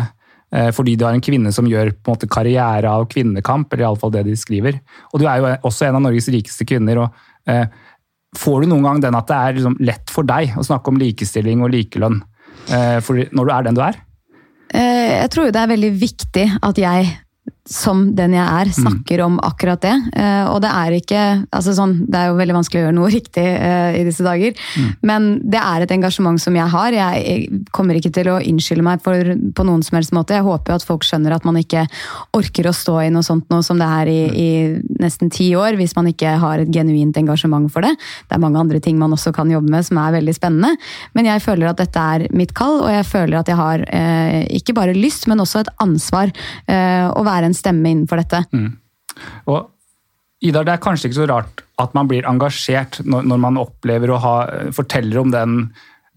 eh, 0.52 0.70
fordi 0.74 0.96
du 0.98 1.06
er 1.06 1.14
en 1.14 1.22
kvinne 1.22 1.52
som 1.54 1.68
gjør 1.70 1.92
på 1.94 2.10
en 2.10 2.16
måte 2.16 2.30
karriere 2.30 2.90
av 2.90 3.06
kvinnekamp, 3.12 3.70
eller 3.72 3.86
iallfall 3.86 4.14
det 4.16 4.26
de 4.26 4.36
skriver. 4.36 4.80
Og 5.12 5.22
du 5.22 5.28
er 5.30 5.38
jo 5.38 5.54
også 5.70 5.86
en 5.86 6.00
av 6.00 6.06
Norges 6.08 6.30
rikeste 6.34 6.66
kvinner. 6.66 7.04
og 7.06 7.70
Får 8.38 8.62
du 8.62 8.70
noen 8.70 8.86
gang 8.86 9.00
den 9.02 9.18
at 9.18 9.28
det 9.28 9.38
er 9.38 9.56
liksom 9.58 9.80
lett 9.84 10.10
for 10.10 10.26
deg 10.26 10.54
å 10.56 10.64
snakke 10.64 10.88
om 10.88 10.98
likestilling 10.98 11.62
og 11.62 11.74
likelønn 11.74 12.22
når 12.70 13.44
du 13.44 13.50
er 13.50 13.64
den 13.66 13.76
du 13.76 13.82
er? 13.82 13.96
Jeg 14.72 15.30
tror 15.34 15.50
det 15.52 15.58
er 15.58 15.72
veldig 15.72 15.90
viktig 16.00 16.44
at 16.62 16.78
jeg 16.78 17.10
som 17.68 18.08
den 18.18 18.34
jeg 18.34 18.42
er, 18.42 18.70
snakker 18.74 19.20
om 19.22 19.36
akkurat 19.42 19.82
det. 19.84 19.94
Eh, 20.18 20.44
og 20.50 20.58
det 20.64 20.70
er 20.74 20.96
ikke 20.96 21.20
altså 21.54 21.74
sånn, 21.76 21.92
Det 22.10 22.18
er 22.18 22.30
jo 22.30 22.38
veldig 22.40 22.56
vanskelig 22.56 22.80
å 22.80 22.84
gjøre 22.86 22.96
noe 22.96 23.10
riktig 23.18 23.44
eh, 23.46 24.00
i 24.00 24.04
disse 24.06 24.24
dager, 24.26 24.56
men 25.06 25.36
det 25.46 25.60
er 25.60 25.84
et 25.84 25.94
engasjement 25.94 26.40
som 26.42 26.56
jeg 26.58 26.66
har. 26.72 26.96
Jeg, 26.96 27.22
jeg 27.22 27.62
kommer 27.70 27.98
ikke 27.98 28.10
til 28.14 28.32
å 28.32 28.40
unnskylde 28.40 28.86
meg 28.86 29.04
for, 29.04 29.14
på 29.54 29.66
noen 29.68 29.84
som 29.86 29.98
helst 29.98 30.14
måte. 30.16 30.34
Jeg 30.34 30.46
håper 30.46 30.74
jo 30.74 30.80
at 30.80 30.86
folk 30.88 31.06
skjønner 31.06 31.36
at 31.36 31.46
man 31.46 31.60
ikke 31.60 31.84
orker 32.34 32.66
å 32.66 32.74
stå 32.74 32.98
i 33.04 33.12
noe 33.14 33.26
sånt 33.26 33.46
noe 33.52 33.62
som 33.62 33.78
det 33.78 33.86
er 33.86 34.10
i, 34.10 34.18
i 34.26 34.50
nesten 35.02 35.30
ti 35.32 35.52
år, 35.58 35.78
hvis 35.78 35.94
man 35.98 36.10
ikke 36.10 36.34
har 36.42 36.62
et 36.64 36.74
genuint 36.74 37.16
engasjement 37.20 37.70
for 37.72 37.86
det. 37.86 37.94
Det 38.26 38.36
er 38.36 38.42
mange 38.42 38.58
andre 38.58 38.82
ting 38.82 38.98
man 38.98 39.14
også 39.14 39.30
kan 39.34 39.50
jobbe 39.50 39.70
med 39.70 39.86
som 39.86 40.02
er 40.02 40.16
veldig 40.18 40.34
spennende, 40.34 40.74
men 41.14 41.30
jeg 41.30 41.44
føler 41.44 41.70
at 41.70 41.78
dette 41.78 42.08
er 42.16 42.26
mitt 42.34 42.56
kall, 42.58 42.80
og 42.82 42.90
jeg 42.90 43.06
føler 43.06 43.38
at 43.38 43.50
jeg 43.50 43.60
har 43.60 43.86
eh, 43.86 44.42
ikke 44.58 44.74
bare 44.76 44.98
lyst, 44.98 45.28
men 45.30 45.42
også 45.42 45.62
et 45.62 45.72
ansvar 45.82 46.32
eh, 46.66 47.06
å 47.06 47.22
være 47.26 47.51
en 47.51 47.51
stemme 47.56 47.92
innenfor 47.92 48.22
dette. 48.22 48.42
Og 49.50 49.70
Idar, 50.42 50.66
det 50.66 50.74
er 50.74 50.82
kanskje 50.82 51.08
ikke 51.08 51.20
så 51.20 51.28
rart 51.30 51.62
at 51.78 51.92
man 51.94 52.08
blir 52.10 52.26
engasjert 52.26 52.98
når, 53.06 53.28
når 53.30 53.40
man 53.44 53.60
opplever 53.62 54.10
å 54.10 54.18
ha 54.22 54.34
Forteller 54.74 55.20
om 55.20 55.30
den, 55.30 55.68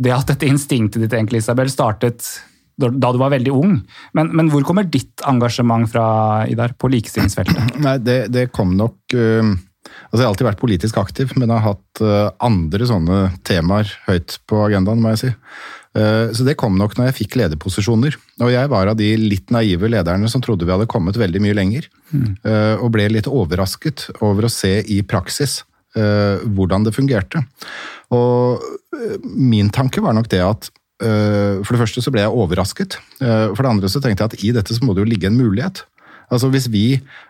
det 0.02 0.14
at 0.16 0.32
dette 0.32 0.50
instinktet 0.50 1.04
ditt, 1.04 1.14
egentlig, 1.14 1.44
Isabel, 1.44 1.70
startet 1.70 2.26
da 2.76 3.12
du 3.14 3.20
var 3.22 3.32
veldig 3.32 3.54
ung. 3.56 3.78
Men, 4.18 4.32
men 4.36 4.50
hvor 4.52 4.66
kommer 4.68 4.88
ditt 4.90 5.24
engasjement 5.30 5.88
fra, 5.92 6.08
Idar, 6.52 6.74
på 6.78 6.90
likestillingsfeltet? 6.92 7.78
Nei, 7.86 7.96
det, 8.04 8.20
det 8.34 8.50
kom 8.56 8.76
nok 8.78 9.16
uh, 9.16 9.56
Altså, 9.86 10.18
jeg 10.18 10.26
har 10.26 10.32
alltid 10.32 10.48
vært 10.48 10.60
politisk 10.60 10.98
aktiv, 10.98 11.34
men 11.38 11.52
jeg 11.52 11.62
har 11.62 11.76
hatt 11.76 12.02
uh, 12.02 12.32
andre 12.44 12.88
sånne 12.90 13.20
temaer 13.46 13.92
høyt 14.08 14.40
på 14.50 14.64
agendaen, 14.66 15.02
må 15.04 15.14
jeg 15.14 15.22
si. 15.22 15.30
Eh, 15.96 16.32
så 16.36 16.48
det 16.48 16.58
kom 16.60 16.76
nok 16.80 16.98
når 16.98 17.10
jeg 17.10 17.18
fikk 17.22 17.38
lederposisjoner. 17.42 18.18
Og 18.44 18.52
jeg 18.54 18.72
var 18.72 18.92
av 18.92 19.00
de 19.00 19.14
litt 19.20 19.54
naive 19.56 19.90
lederne 19.92 20.30
som 20.32 20.44
trodde 20.44 20.68
vi 20.68 20.76
hadde 20.76 20.90
kommet 20.92 21.20
veldig 21.20 21.44
mye 21.44 21.56
lenger. 21.58 21.88
Mm. 22.12 22.28
Og 22.84 22.92
ble 22.94 23.08
litt 23.12 23.28
overrasket 23.32 24.10
over 24.24 24.46
å 24.46 24.52
se 24.52 24.78
i 24.92 25.02
praksis 25.08 25.64
eh, 25.98 26.44
hvordan 26.46 26.86
det 26.86 26.94
fungerte. 26.96 27.42
Og 28.16 28.64
eh, 28.96 29.18
min 29.24 29.72
tanke 29.74 30.04
var 30.04 30.16
nok 30.18 30.30
det 30.32 30.42
at 30.46 30.70
eh, 31.04 31.62
for 31.64 31.76
det 31.76 31.82
første 31.82 32.04
så 32.04 32.14
ble 32.14 32.26
jeg 32.26 32.36
overrasket. 32.44 33.00
Eh, 33.22 33.48
For 33.54 33.64
det 33.64 33.74
andre 33.74 33.92
så 33.92 34.02
tenkte 34.04 34.26
jeg 34.26 34.34
at 34.34 34.44
i 34.44 34.54
dette 34.60 34.78
så 34.78 34.86
må 34.86 34.96
det 34.96 35.06
jo 35.06 35.12
ligge 35.12 35.32
en 35.32 35.40
mulighet. 35.40 35.86
Altså 36.34 36.50
Hvis 36.54 36.68
vi 36.74 36.86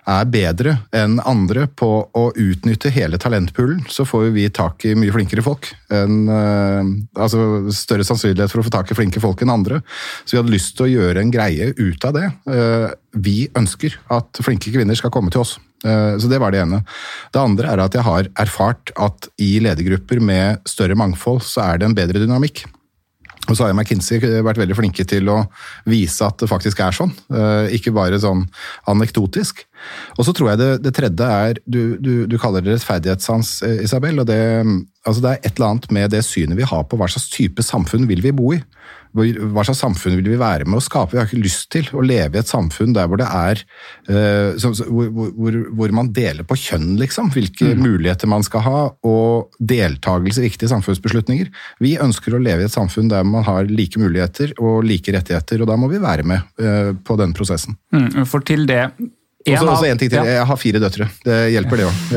er 0.07 0.27
bedre 0.31 0.77
enn 0.95 1.17
andre 1.27 1.65
på 1.67 1.89
å 2.15 2.23
utnytte 2.31 2.91
hele 2.93 3.19
talentpoolen, 3.21 3.83
så 3.91 4.05
får 4.07 4.29
vi 4.35 4.47
tak 4.53 4.85
i 4.87 4.93
mye 4.95 5.11
flinkere 5.11 5.43
folk. 5.45 5.71
En, 5.91 6.29
eh, 6.29 6.91
altså 7.19 7.71
Større 7.75 8.07
sannsynlighet 8.07 8.51
for 8.51 8.61
å 8.61 8.67
få 8.67 8.73
tak 8.73 8.91
i 8.91 8.97
flinke 8.97 9.21
folk 9.23 9.41
enn 9.43 9.53
andre. 9.53 9.81
Så 10.23 10.35
vi 10.35 10.41
hadde 10.41 10.55
lyst 10.55 10.77
til 10.77 10.87
å 10.87 10.93
gjøre 10.93 11.21
en 11.21 11.33
greie 11.33 11.73
ut 11.75 12.05
av 12.05 12.13
det. 12.13 12.27
Eh, 12.47 12.89
vi 13.15 13.47
ønsker 13.55 13.97
at 14.11 14.43
flinke 14.43 14.71
kvinner 14.71 14.95
skal 14.95 15.11
komme 15.11 15.31
til 15.31 15.41
oss. 15.41 15.57
Eh, 15.83 16.17
Så 16.17 16.29
det 16.29 16.39
var 16.39 16.51
det 16.51 16.61
ene. 16.63 16.83
Det 17.31 17.41
andre 17.41 17.73
er 17.73 17.79
at 17.79 17.93
jeg 17.93 18.03
har 18.03 18.23
erfart 18.35 18.91
at 18.95 19.27
i 19.37 19.59
ledergrupper 19.59 20.21
med 20.21 20.59
større 20.65 20.95
mangfold, 20.95 21.41
så 21.41 21.73
er 21.73 21.77
det 21.79 21.89
en 21.89 21.95
bedre 21.95 22.19
dynamikk. 22.23 22.65
Og 23.45 23.53
så 23.53 23.67
har 23.67 23.75
McKinsey 23.75 24.21
vært 24.45 24.59
veldig 24.61 24.77
flinke 24.77 25.05
til 25.07 25.29
å 25.29 25.41
vise 25.89 26.25
at 26.25 26.39
det 26.41 26.49
faktisk 26.49 26.81
er 26.81 26.95
sånn, 26.95 27.13
eh, 27.33 27.75
ikke 27.77 27.93
bare 27.95 28.21
sånn 28.21 28.45
anekdotisk. 28.91 29.65
Og 30.17 30.27
så 30.27 30.33
tror 30.35 30.51
jeg 30.51 30.61
det, 30.61 30.69
det 30.85 30.93
tredje 30.95 31.29
er 31.47 31.61
Du, 31.65 31.97
du, 32.01 32.13
du 32.29 32.37
kaller 32.41 32.63
det 32.63 32.75
rettferdighetssans, 32.75 33.61
eh, 33.67 33.83
Isabel. 33.83 34.19
og 34.19 34.27
det, 34.29 34.39
altså 35.05 35.21
det 35.21 35.31
er 35.31 35.39
et 35.41 35.55
eller 35.55 35.73
annet 35.73 35.91
med 35.91 36.11
det 36.13 36.23
synet 36.25 36.57
vi 36.59 36.67
har 36.67 36.85
på 36.87 36.99
hva 36.99 37.09
slags 37.11 37.29
type 37.33 37.63
samfunn 37.63 38.07
vil 38.09 38.23
vi 38.25 38.35
bo 38.35 38.53
i. 38.55 38.61
Hva 39.15 39.63
slags 39.63 39.79
samfunn 39.79 40.17
vil 40.19 40.27
vi 40.33 40.39
være 40.39 40.65
med 40.67 40.81
å 40.81 40.83
skape? 40.83 41.13
Vi 41.13 41.19
har 41.21 41.29
ikke 41.29 41.39
lyst 41.39 41.69
til 41.71 41.87
å 41.95 42.03
leve 42.03 42.35
i 42.35 42.41
et 42.41 42.51
samfunn 42.51 42.91
der 42.95 43.07
hvor 43.07 43.19
det 43.21 43.27
er 43.29 43.61
uh, 44.09 44.57
så, 44.59 44.73
hvor, 44.83 45.07
hvor, 45.13 45.59
hvor, 45.71 45.93
man 45.95 46.11
deler 46.15 46.43
på 46.47 46.57
kjønn, 46.59 46.97
liksom. 46.99 47.31
Hvilke 47.31 47.71
mm. 47.71 47.83
muligheter 47.85 48.29
man 48.31 48.43
skal 48.43 48.65
ha, 48.65 48.81
og 49.07 49.55
deltakelse 49.59 50.43
i 50.43 50.49
viktige 50.49 50.71
samfunnsbeslutninger. 50.73 51.51
Vi 51.83 51.95
ønsker 52.03 52.35
å 52.35 52.41
leve 52.43 52.65
i 52.65 52.67
et 52.67 52.75
samfunn 52.75 53.11
der 53.11 53.23
man 53.27 53.47
har 53.47 53.71
like 53.71 54.01
muligheter 54.01 54.51
og 54.59 54.83
like 54.87 55.15
rettigheter, 55.15 55.63
og 55.63 55.71
da 55.71 55.79
må 55.79 55.89
vi 55.93 56.03
være 56.03 56.27
med 56.27 56.43
uh, 56.59 56.91
på 57.07 57.19
den 57.21 57.35
prosessen. 57.37 57.79
Mm, 57.95 58.25
for 58.27 58.43
til 58.43 58.67
det 58.67 58.89
og 59.45 59.77
så 59.77 59.85
en 59.89 59.99
ting 60.01 60.09
til. 60.09 60.25
Jeg 60.25 60.45
har 60.49 60.57
fire 60.57 60.79
døtre. 60.81 61.05
Det 61.25 61.51
hjelper, 61.53 61.75
det 61.81 61.85
òg. 61.85 61.95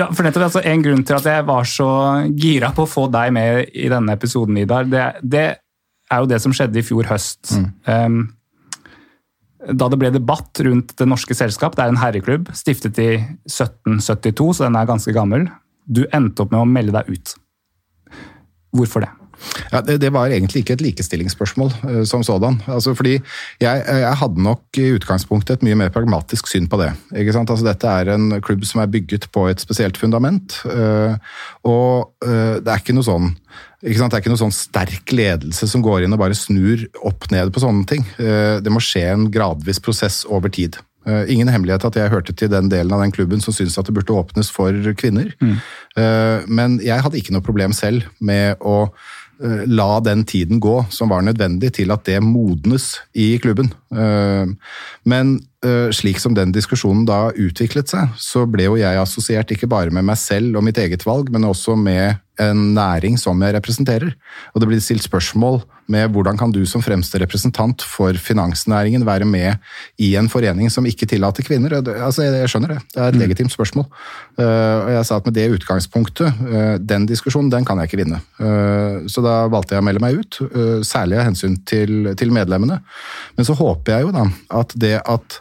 ja, 0.00 0.06
for 0.08 0.22
nettopp 0.24 0.46
altså, 0.46 0.62
En 0.64 0.82
grunn 0.84 1.04
til 1.04 1.16
at 1.18 1.26
jeg 1.28 1.44
var 1.48 1.64
så 1.68 1.88
gira 2.32 2.72
på 2.76 2.82
å 2.86 2.90
få 2.90 3.04
deg 3.12 3.32
med 3.36 3.68
i 3.76 3.88
denne 3.92 4.12
episoden, 4.16 4.56
Idar, 4.62 4.88
det, 4.88 5.04
det 5.22 5.46
er 6.08 6.18
jo 6.24 6.30
det 6.30 6.40
som 6.40 6.52
skjedde 6.56 6.80
i 6.80 6.86
fjor 6.86 7.04
høst. 7.10 7.52
Mm. 7.52 7.68
Um, 7.84 8.18
da 9.74 9.88
det 9.90 9.98
ble 10.00 10.10
debatt 10.14 10.60
rundt 10.64 10.96
Det 10.96 11.06
Norske 11.08 11.34
Selskap, 11.36 11.76
det 11.76 11.84
er 11.84 11.90
en 11.92 12.00
herreklubb, 12.00 12.48
stiftet 12.56 12.98
i 13.02 13.10
1772, 13.50 14.56
så 14.56 14.68
den 14.68 14.78
er 14.78 14.88
ganske 14.88 15.12
gammel. 15.12 15.48
Du 15.84 16.06
endte 16.14 16.42
opp 16.44 16.52
med 16.54 16.62
å 16.62 16.68
melde 16.68 16.94
deg 16.94 17.10
ut. 17.12 17.34
Hvorfor 18.76 19.04
det? 19.04 19.10
Ja, 19.72 19.80
det, 19.84 19.98
det, 20.02 20.10
var 20.14 20.32
egentlig 20.32 20.62
ikke 20.62 20.76
et 20.76 20.84
likestillingsspørsmål 20.84 21.72
uh, 21.84 22.02
som 22.08 22.24
sådan. 22.26 22.60
Altså, 22.66 22.94
fordi 22.96 23.18
jeg, 23.18 23.82
jeg, 23.86 24.14
hadde 24.22 24.44
nok 24.44 24.80
i 24.80 24.90
utgangspunktet 24.96 25.58
et 25.58 25.66
mye 25.66 25.78
mer 25.78 25.92
pragmatisk 25.94 26.50
syn 26.50 26.68
på 26.70 26.80
det. 26.80 26.92
Altså, 27.12 27.64
dette 27.66 27.94
er 28.00 28.12
en 28.14 28.30
klubb 28.44 28.66
som 28.68 28.82
er 28.82 28.90
bygget 28.92 29.28
på 29.34 29.48
et 29.50 29.62
spesielt 29.62 30.00
fundament. 30.00 30.60
Uh, 30.64 31.14
og 31.68 32.10
uh, 32.26 32.58
det 32.58 32.72
er 32.72 32.82
ikke 32.82 32.96
noe 32.96 33.06
sånn 33.06 33.34
det 33.78 33.94
er 33.94 34.18
ikke 34.18 34.32
noe 34.32 34.40
sånn 34.40 34.50
sterk 34.50 35.12
ledelse 35.14 35.68
som 35.70 35.82
går 35.84 36.02
inn 36.02 36.14
og 36.16 36.18
bare 36.18 36.34
snur 36.34 36.80
opp 37.06 37.28
ned 37.30 37.52
på 37.54 37.60
sånne 37.62 37.84
ting. 37.86 38.02
Det 38.18 38.72
må 38.74 38.82
skje 38.82 39.04
en 39.12 39.28
gradvis 39.30 39.78
prosess 39.78 40.24
over 40.26 40.50
tid. 40.50 40.80
Ingen 41.06 41.46
hemmelighet 41.46 41.86
at 41.86 41.98
jeg 42.00 42.10
hørte 42.10 42.34
til 42.34 42.50
den 42.50 42.66
delen 42.72 42.90
av 42.96 43.04
den 43.04 43.14
klubben 43.14 43.38
som 43.38 43.54
syntes 43.54 43.78
at 43.78 43.86
det 43.86 43.94
burde 43.94 44.16
åpnes 44.18 44.50
for 44.50 44.74
kvinner. 44.98 45.30
Mm. 45.38 45.54
Men 46.50 46.80
jeg 46.82 47.06
hadde 47.06 47.22
ikke 47.22 47.36
noe 47.36 47.46
problem 47.46 47.76
selv 47.76 48.10
med 48.18 48.58
å 48.58 48.88
Eh, 48.88 49.27
la 49.38 50.00
den 50.02 50.24
tiden 50.26 50.58
gå 50.58 50.80
som 50.90 51.12
var 51.12 51.22
nødvendig 51.22 51.70
til 51.76 51.92
at 51.94 52.02
det 52.08 52.18
modnes 52.24 52.96
i 53.14 53.36
klubben. 53.38 53.70
Eh, 53.94 54.50
men 55.08 55.34
eh, 55.64 55.90
slik 55.94 56.18
som 56.18 56.34
den 56.34 56.52
diskusjonen 56.54 57.04
da 57.06 57.28
utviklet 57.30 57.90
seg, 57.92 58.16
så 58.18 58.46
ble 58.50 58.66
jo 58.66 58.78
jeg 58.80 58.98
assosiert 58.98 59.54
ikke 59.54 59.70
bare 59.70 59.94
med 59.94 60.08
meg 60.10 60.18
selv 60.18 60.58
og 60.58 60.66
mitt 60.66 60.80
eget 60.82 61.06
valg, 61.06 61.30
men 61.30 61.46
også 61.46 61.76
med 61.78 62.18
en 62.42 62.74
næring 62.76 63.18
som 63.20 63.40
jeg 63.42 63.54
representerer. 63.56 64.14
Og 64.54 64.62
det 64.62 64.68
blir 64.70 64.80
stilt 64.82 65.04
spørsmål 65.06 65.60
med 65.88 66.12
hvordan 66.12 66.36
kan 66.36 66.52
du 66.52 66.60
som 66.68 66.82
fremste 66.84 67.16
representant 67.22 67.82
for 67.82 68.12
finansnæringen 68.20 69.06
være 69.08 69.24
med 69.24 69.56
i 70.04 70.10
en 70.20 70.28
forening 70.28 70.68
som 70.72 70.86
ikke 70.86 71.08
tillater 71.08 71.46
kvinner? 71.46 71.78
Altså, 71.80 72.26
jeg 72.26 72.50
skjønner 72.52 72.74
det, 72.74 72.80
det 72.92 73.00
er 73.00 73.08
et 73.08 73.16
mm. 73.16 73.22
legitimt 73.22 73.54
spørsmål. 73.54 73.86
Og 74.38 74.90
jeg 74.92 75.06
sa 75.08 75.16
at 75.16 75.30
med 75.30 75.38
det 75.38 75.48
utgangspunktet, 75.56 76.44
den 76.84 77.08
diskusjonen, 77.08 77.50
den 77.52 77.64
kan 77.64 77.80
jeg 77.80 77.88
ikke 77.88 78.02
vinne. 78.02 78.20
Så 79.08 79.24
da 79.24 79.40
valgte 79.48 79.78
jeg 79.78 79.84
å 79.84 79.88
melde 79.88 80.04
meg 80.04 80.20
ut, 80.20 80.42
særlig 80.86 81.22
av 81.22 81.30
hensyn 81.30 81.56
til, 81.68 82.12
til 82.20 82.36
medlemmene. 82.36 82.82
Men 83.38 83.48
så 83.48 83.56
håper 83.56 83.96
jeg 83.96 84.08
jo 84.08 84.14
da 84.20 84.28
at 84.60 84.76
det 84.76 84.98
at 85.08 85.40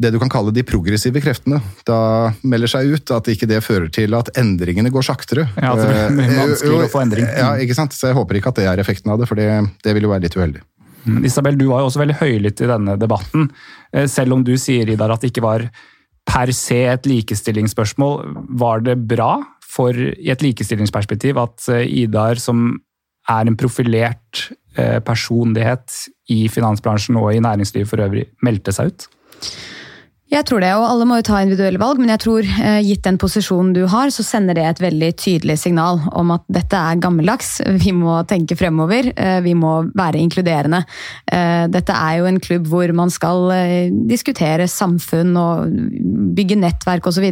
det 0.00 0.10
du 0.14 0.18
kan 0.22 0.30
kalle 0.32 0.52
de 0.54 0.64
progressive 0.66 1.20
kreftene 1.22 1.60
da 1.88 2.32
melder 2.48 2.70
seg 2.70 2.94
ut, 2.94 3.12
at 3.14 3.28
ikke 3.28 3.48
det 3.50 3.60
fører 3.64 3.90
til 3.92 4.14
at 4.16 4.30
endringene 4.38 4.92
går 4.92 5.06
saktere. 5.06 5.46
Ja, 5.56 5.74
at 5.74 5.82
det 5.82 6.04
blir 6.16 6.36
vanskelig 6.38 6.86
å 6.86 6.90
få 6.92 7.02
endring. 7.04 7.28
Ja, 7.28 7.52
ikke 7.60 7.76
sant? 7.78 7.96
Så 7.96 8.10
jeg 8.10 8.18
håper 8.18 8.38
ikke 8.38 8.52
at 8.54 8.60
det 8.60 8.68
er 8.70 8.82
effekten 8.82 9.12
av 9.12 9.20
det, 9.20 9.28
for 9.30 9.38
det, 9.38 9.48
det 9.84 9.96
vil 9.96 10.08
jo 10.08 10.12
være 10.14 10.26
litt 10.26 10.38
uheldig. 10.38 10.62
Mm, 11.04 11.24
Isabel, 11.26 11.58
du 11.58 11.66
var 11.70 11.82
jo 11.82 11.90
også 11.90 12.02
veldig 12.02 12.18
høylytt 12.20 12.62
i 12.62 12.70
denne 12.70 12.94
debatten. 13.00 13.48
Eh, 13.92 14.06
selv 14.10 14.36
om 14.36 14.44
du 14.46 14.54
sier 14.60 14.90
Idar, 14.90 15.12
at 15.12 15.24
det 15.24 15.32
ikke 15.32 15.44
var 15.44 15.66
per 16.28 16.52
se 16.54 16.84
et 16.86 17.08
likestillingsspørsmål, 17.10 18.22
var 18.60 18.84
det 18.86 19.00
bra 19.10 19.34
for, 19.66 19.96
i 19.96 20.30
et 20.32 20.44
likestillingsperspektiv 20.44 21.40
at 21.42 21.68
eh, 21.72 21.86
Idar, 22.04 22.38
som 22.42 22.76
er 23.30 23.48
en 23.48 23.58
profilert 23.58 24.46
eh, 24.76 24.98
personlighet 25.04 25.98
i 26.32 26.44
finansbransjen 26.50 27.18
og 27.18 27.32
i 27.34 27.42
næringslivet 27.42 27.90
for 27.90 28.02
øvrig, 28.02 28.28
meldte 28.44 28.74
seg 28.74 28.92
ut? 28.92 29.08
Jeg 30.32 30.46
tror 30.48 30.62
det, 30.64 30.70
og 30.72 30.86
alle 30.86 31.04
må 31.04 31.18
jo 31.18 31.24
ta 31.26 31.42
individuelle 31.44 31.80
valg, 31.80 31.98
men 32.00 32.08
jeg 32.08 32.22
tror 32.22 32.46
eh, 32.48 32.78
gitt 32.86 33.02
den 33.04 33.18
posisjonen 33.20 33.74
du 33.76 33.82
har, 33.92 34.08
så 34.08 34.24
sender 34.24 34.56
det 34.56 34.62
et 34.64 34.78
veldig 34.80 35.10
tydelig 35.20 35.58
signal 35.60 35.98
om 36.16 36.30
at 36.32 36.46
dette 36.48 36.78
er 36.78 37.02
gammeldags. 37.04 37.58
Vi 37.82 37.92
må 37.92 38.14
tenke 38.30 38.56
fremover, 38.56 39.10
eh, 39.12 39.40
vi 39.44 39.52
må 39.52 39.74
være 39.92 40.22
inkluderende. 40.22 40.80
Eh, 41.28 41.66
dette 41.68 41.92
er 41.92 42.22
jo 42.22 42.30
en 42.30 42.40
klubb 42.40 42.70
hvor 42.72 42.94
man 42.96 43.12
skal 43.12 43.52
diskutere 44.08 44.70
samfunn 44.72 45.36
og 45.36 45.76
bygge 46.32 46.56
nettverk 46.62 47.10
osv. 47.12 47.28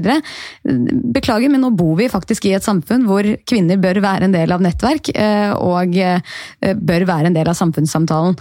Beklager, 1.16 1.48
men 1.48 1.64
nå 1.64 1.72
bor 1.72 1.96
vi 1.96 2.11
faktisk 2.12 2.51
i 2.51 2.55
et 2.59 2.68
samfunn 2.68 3.09
hvor 3.09 3.24
kvinner 3.48 3.81
bør 3.81 4.03
være 4.05 4.29
en 4.29 4.37
del 4.37 4.53
av 4.53 4.61
nettverk 4.61 5.09
og 5.57 5.96
bør 6.90 7.09
være 7.09 7.31
en 7.31 7.38
del 7.38 7.48
av 7.48 7.57
samfunnssamtalen. 7.57 8.37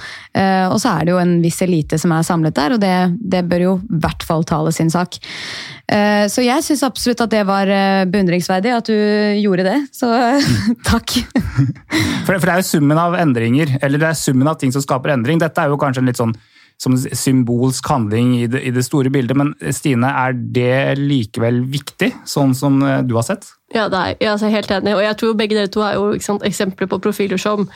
Og 0.74 0.78
så 0.82 0.92
er 0.92 1.08
det 1.08 1.14
jo 1.14 1.22
en 1.22 1.38
viss 1.44 1.62
elite 1.64 2.00
som 2.02 2.12
er 2.16 2.28
samlet 2.28 2.58
der, 2.60 2.76
og 2.76 2.84
det, 2.84 2.94
det 3.24 3.46
bør 3.48 3.66
jo 3.70 3.76
i 3.80 4.04
hvert 4.04 4.26
fall 4.28 4.49
tale 4.50 4.74
sin 4.76 4.92
sak. 4.94 5.20
Eh, 5.90 6.26
så 6.30 6.44
jeg 6.46 6.66
syns 6.66 6.86
absolutt 6.86 7.24
at 7.26 7.34
det 7.34 7.46
var 7.50 7.70
eh, 7.72 8.06
beundringsverdig 8.10 8.76
at 8.76 8.92
du 8.92 8.98
gjorde 9.40 9.66
det, 9.70 9.80
så 9.96 10.12
takk. 10.92 11.18
For 12.28 12.36
det 12.36 12.54
er 12.54 12.64
jo 12.64 12.72
summen 12.74 13.02
av 13.02 13.18
endringer, 13.20 13.78
eller 13.82 14.02
det 14.02 14.12
er 14.12 14.22
summen 14.22 14.50
av 14.50 14.60
ting 14.62 14.74
som 14.76 14.86
skaper 14.86 15.16
endring. 15.16 15.42
Dette 15.42 15.64
er 15.64 15.72
jo 15.72 15.80
kanskje 15.82 16.04
en 16.04 16.12
litt 16.12 16.22
sånn 16.22 16.36
som 16.80 16.96
symbolsk 16.96 17.88
handling 17.92 18.36
i 18.38 18.48
det, 18.48 18.62
i 18.64 18.72
det, 18.72 18.86
store 18.88 19.12
bildet. 19.12 19.36
Men 19.38 19.54
Stine, 19.76 20.08
er 20.08 20.36
det 20.36 21.00
likevel 21.00 21.64
viktig, 21.68 22.14
sånn 22.28 22.56
som 22.56 22.80
eh, 22.86 23.02
du 23.04 23.18
har 23.20 23.28
sett? 23.28 23.50
Ja, 23.76 23.90
det 23.92 24.00
er 24.00 24.16
jeg 24.24 24.36
er 24.48 24.56
helt 24.56 24.72
enig. 24.78 24.96
Og 24.96 25.04
jeg 25.04 25.18
tror 25.20 25.36
begge 25.38 25.58
dere 25.58 25.72
to 25.72 25.84
er 25.86 25.98
jo 26.00 26.14
sant, 26.24 26.46
eksempler 26.48 26.90
på 26.90 27.02
profiler 27.04 27.42
som 27.42 27.68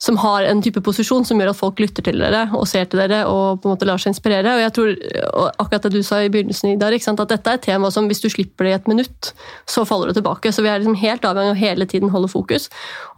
som 0.00 0.16
har 0.16 0.46
en 0.48 0.62
type 0.64 0.80
posisjon 0.80 1.26
som 1.28 1.40
gjør 1.40 1.50
at 1.52 1.58
folk 1.58 1.80
lytter 1.82 2.04
til 2.06 2.22
dere 2.22 2.46
og 2.56 2.64
ser 2.68 2.86
til 2.88 3.02
dere 3.02 3.20
og 3.28 3.60
på 3.60 3.68
en 3.68 3.74
måte 3.74 3.88
lar 3.88 4.00
seg 4.00 4.14
inspirere. 4.14 4.54
Og 4.56 4.62
jeg 4.62 4.72
tror, 4.76 4.92
og 5.28 5.48
akkurat 5.60 5.86
det 5.86 5.98
du 5.98 6.06
sa 6.06 6.22
i 6.24 6.30
begynnelsen, 6.32 6.72
Idar, 6.72 6.96
at 6.96 7.20
dette 7.34 7.52
er 7.52 7.58
et 7.58 7.66
tema 7.66 7.90
som 7.92 8.08
hvis 8.08 8.22
du 8.24 8.30
slipper 8.32 8.64
det 8.64 8.72
i 8.72 8.76
et 8.78 8.88
minutt, 8.88 9.32
så 9.68 9.84
faller 9.84 10.08
det 10.08 10.16
tilbake. 10.16 10.54
Så 10.56 10.64
vi 10.64 10.70
er 10.72 10.80
liksom 10.80 10.96
helt 11.02 11.26
avhengig 11.28 11.52
av 11.52 11.60
hele 11.60 11.88
tiden 11.90 12.14
holde 12.14 12.30
fokus. 12.32 12.70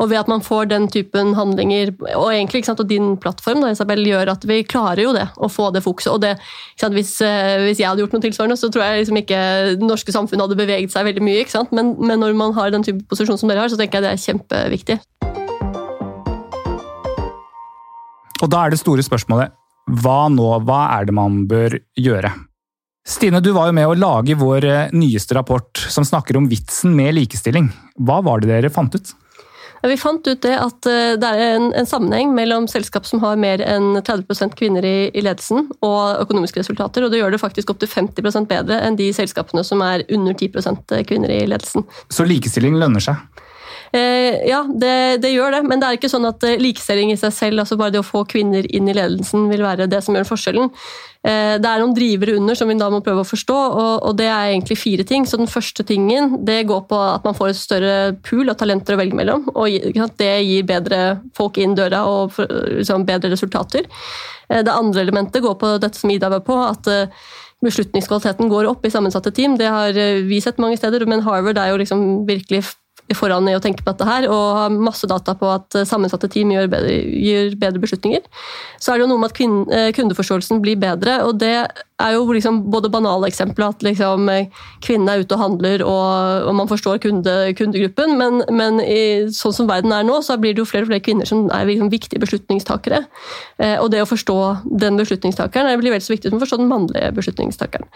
Og 0.03 0.11
ved 0.11 0.19
at 0.25 0.33
man 0.33 0.43
får 0.43 0.73
den 0.73 0.89
typen 0.91 1.37
handlinger, 1.39 1.95
og 2.17 2.33
egentlig 2.33 2.65
og 2.73 2.89
din 2.89 3.15
plattform 3.21 3.63
da, 3.63 3.71
Isabel, 3.71 4.03
gjør 4.07 4.33
at 4.35 4.47
vi 4.49 4.63
klarer 4.67 5.05
jo 5.05 5.15
det, 5.15 5.29
å 5.39 5.51
få 5.53 5.71
det 5.71 5.85
fokuset. 5.85 6.11
Og 6.11 6.23
det, 6.25 6.35
hvis, 6.83 7.15
eh, 7.23 7.63
hvis, 7.69 7.79
jeg 7.79 7.89
hadde 7.89 8.03
gjort 8.03 8.17
noe 8.17 8.27
tilsvarende, 8.27 8.59
så 8.59 8.73
tror 8.73 8.89
jeg 8.89 9.05
liksom 9.05 9.23
ikke 9.23 9.41
det 9.79 9.87
norske 9.87 10.15
samfunnet 10.15 10.49
hadde 10.49 10.59
beveget 10.59 10.95
seg 10.95 11.07
veldig 11.07 11.23
mye. 11.31 11.47
Men, 11.71 11.95
men 12.03 12.19
når 12.19 12.35
man 12.35 12.59
har 12.59 12.75
den 12.75 12.83
type 12.83 13.07
posisjon 13.11 13.39
som 13.39 13.53
dere 13.53 13.63
har, 13.63 13.71
så 13.71 13.79
tenker 13.79 14.01
jeg 14.01 14.09
det 14.09 14.15
er 14.17 14.27
kjempeviktig. 14.27 15.03
Og 18.43 18.51
da 18.51 18.65
er 18.65 18.75
det 18.75 18.83
store 18.83 19.05
spørsmålet 19.07 19.55
hva 20.03 20.29
nå? 20.31 20.49
Hva 20.67 20.83
er 20.99 21.09
det 21.09 21.15
man 21.15 21.45
bør 21.51 21.79
gjøre? 21.99 22.31
Stine, 23.03 23.41
du 23.43 23.51
var 23.55 23.67
jo 23.67 23.75
med 23.75 23.89
å 23.91 23.97
lage 23.99 24.37
vår 24.39 24.65
eh, 24.69 24.93
nyeste 24.95 25.35
rapport 25.35 25.81
som 25.91 26.07
snakker 26.07 26.39
om 26.39 26.47
vitsen 26.51 26.95
med 26.95 27.17
likestilling. 27.17 27.67
Hva 27.99 28.21
var 28.23 28.43
det 28.43 28.53
dere 28.53 28.71
fant 28.71 28.95
ut? 28.95 29.11
Vi 29.83 29.97
fant 29.99 30.23
ut 30.23 30.39
det 30.45 30.53
at 30.55 30.87
eh, 30.87 31.17
det 31.19 31.27
er 31.27 31.57
en, 31.57 31.73
en 31.75 31.89
sammenheng 31.89 32.31
mellom 32.37 32.69
selskap 32.71 33.09
som 33.09 33.19
har 33.25 33.41
mer 33.43 33.65
enn 33.67 33.99
30 34.07 34.55
kvinner 34.55 34.87
i, 34.87 35.11
i, 35.11 35.25
ledelsen, 35.27 35.67
og 35.83 36.23
økonomiske 36.23 36.63
resultater. 36.63 37.03
og 37.03 37.11
Det 37.11 37.19
gjør 37.19 37.35
det 37.35 37.43
faktisk 37.43 37.75
opptil 37.75 37.91
50% 37.91 38.47
bedre 38.51 38.79
enn 38.87 38.99
de 39.01 39.11
selskapene 39.17 39.67
som 39.67 39.83
er 39.83 40.07
under 40.15 40.39
10% 40.39 40.95
kvinner 41.09 41.35
i 41.35 41.43
ledelsen. 41.51 41.83
Så 42.07 42.29
likestilling 42.29 42.79
lønner 42.79 43.03
seg? 43.03 43.19
Eh, 43.93 44.49
ja, 44.49 44.63
det, 44.65 45.21
det, 45.21 45.35
gjør 45.35 45.53
det, 45.53 45.63
men 45.69 45.81
det 45.81 45.89
er 45.89 45.99
ikke 45.99 46.09
sånn 46.09 46.25
at 46.25 46.41
eh, 46.49 46.57
likestilling 46.61 47.11
i 47.13 47.19
seg 47.21 47.33
selv, 47.37 47.61
altså 47.61 47.77
bare 47.77 47.93
det 47.93 48.01
å 48.01 48.07
få 48.07 48.23
kvinner 48.25 48.65
inn 48.73 48.89
i 48.89 48.95
ledelsen, 48.97 49.51
vil 49.51 49.65
være 49.67 49.89
det 49.91 50.01
som 50.05 50.17
gjør 50.17 50.31
forskjellen. 50.31 50.71
Eh, 51.29 51.59
det 51.61 51.69
er 51.69 51.83
noen 51.83 51.93
drivere 51.93 52.39
under 52.41 52.57
som 52.57 52.73
vi 52.73 52.79
da 52.81 52.89
må 52.93 53.03
prøve 53.05 53.21
å 53.21 53.29
forstå, 53.29 53.59
og, 53.83 54.09
det 54.17 54.31
er 54.33 54.55
egentlig 54.55 54.79
fire 54.81 55.07
ting. 55.09 55.29
Så 55.29 55.37
Den 55.37 55.51
første 55.51 55.85
tingen 55.85 56.39
det 56.49 56.63
går 56.73 56.87
på 56.89 57.03
at 57.05 57.29
man 57.29 57.37
får 57.37 57.53
et 57.53 57.61
større 57.61 57.95
pool 58.25 58.49
av 58.49 58.57
talenter 58.63 58.97
å 58.97 59.03
velge 59.03 59.19
mellom. 59.19 59.45
og 59.53 59.69
Det 60.17 60.33
gir 60.41 60.69
bedre 60.73 61.03
folk 61.37 61.61
inn 61.61 61.77
døra 61.77 62.07
og 62.09 62.41
liksom, 62.41 63.05
bedre 63.05 63.35
resultater. 63.35 63.89
Det 64.49 64.73
andre 64.73 65.05
elementet 65.05 65.45
går 65.45 65.57
på 65.61 65.77
dette 65.81 66.01
som 66.01 66.11
Ida 66.13 66.33
var 66.33 66.43
på, 66.45 66.57
at 66.65 66.89
beslutningskvaliteten 67.65 68.51
går 68.51 68.69
opp 68.69 68.85
i 68.85 68.93
sammensatte 68.93 69.33
team. 69.33 69.57
Det 69.61 69.69
har 69.71 69.97
vi 70.29 70.41
sett 70.45 70.61
mange 70.61 70.81
steder, 70.81 71.05
men 71.09 71.25
Harvard 71.25 71.61
er 71.61 71.73
jo 71.73 71.81
liksom 71.81 72.25
virkelig 72.29 72.65
foran 73.19 73.49
i 73.51 73.57
å 73.57 73.63
tenke 73.63 73.85
på 73.85 73.93
dette 73.93 74.09
her, 74.09 74.27
og 74.31 74.59
har 74.59 74.75
masse 74.75 75.09
data 75.09 75.35
på 75.39 75.49
at 75.53 75.79
sammensatte 75.89 76.31
team 76.33 76.53
gjør 76.55 76.71
bedre, 76.73 76.99
gjør 77.23 77.57
bedre 77.61 77.83
beslutninger. 77.83 78.27
Så 78.83 78.93
er 78.93 78.99
det 78.99 79.07
jo 79.07 79.13
noe 79.13 79.23
med 79.23 79.33
at 79.33 79.95
kundeforståelsen 79.97 80.63
blir 80.65 80.81
bedre, 80.81 81.21
og 81.27 81.39
det 81.43 81.55
er 82.03 82.17
jo 82.17 82.25
liksom 82.35 82.65
både 82.73 82.91
banale 82.91 83.29
eksempler, 83.31 83.71
at 83.71 83.85
liksom 83.87 84.27
kvinnen 84.83 85.11
er 85.13 85.23
ute 85.23 85.37
og 85.37 85.43
handler 85.43 85.85
og, 85.87 86.49
og 86.49 86.57
man 86.59 86.71
forstår 86.71 86.99
kunde, 87.05 87.37
kundegruppen, 87.59 88.17
men, 88.19 88.43
men 88.51 88.83
i, 88.83 89.31
sånn 89.35 89.55
som 89.55 89.71
verden 89.71 89.95
er 89.95 90.07
nå, 90.07 90.19
så 90.27 90.39
blir 90.41 90.57
det 90.57 90.65
jo 90.65 90.69
flere 90.69 90.89
og 90.89 90.93
flere 90.93 91.05
kvinner 91.05 91.29
som 91.29 91.47
er 91.55 91.69
liksom 91.71 91.93
viktige 91.93 92.23
beslutningstakere. 92.23 93.05
Og 93.79 93.89
det 93.93 94.03
å 94.03 94.11
forstå 94.11 94.39
den 94.83 94.99
beslutningstakeren 94.99 95.71
blir 95.81 95.95
vel 95.95 96.03
så 96.03 96.17
viktig 96.17 96.33
som 96.33 96.41
å 96.41 96.43
forstå 96.43 96.63
den 96.63 96.71
mannlige 96.73 97.13
beslutningstakeren. 97.15 97.87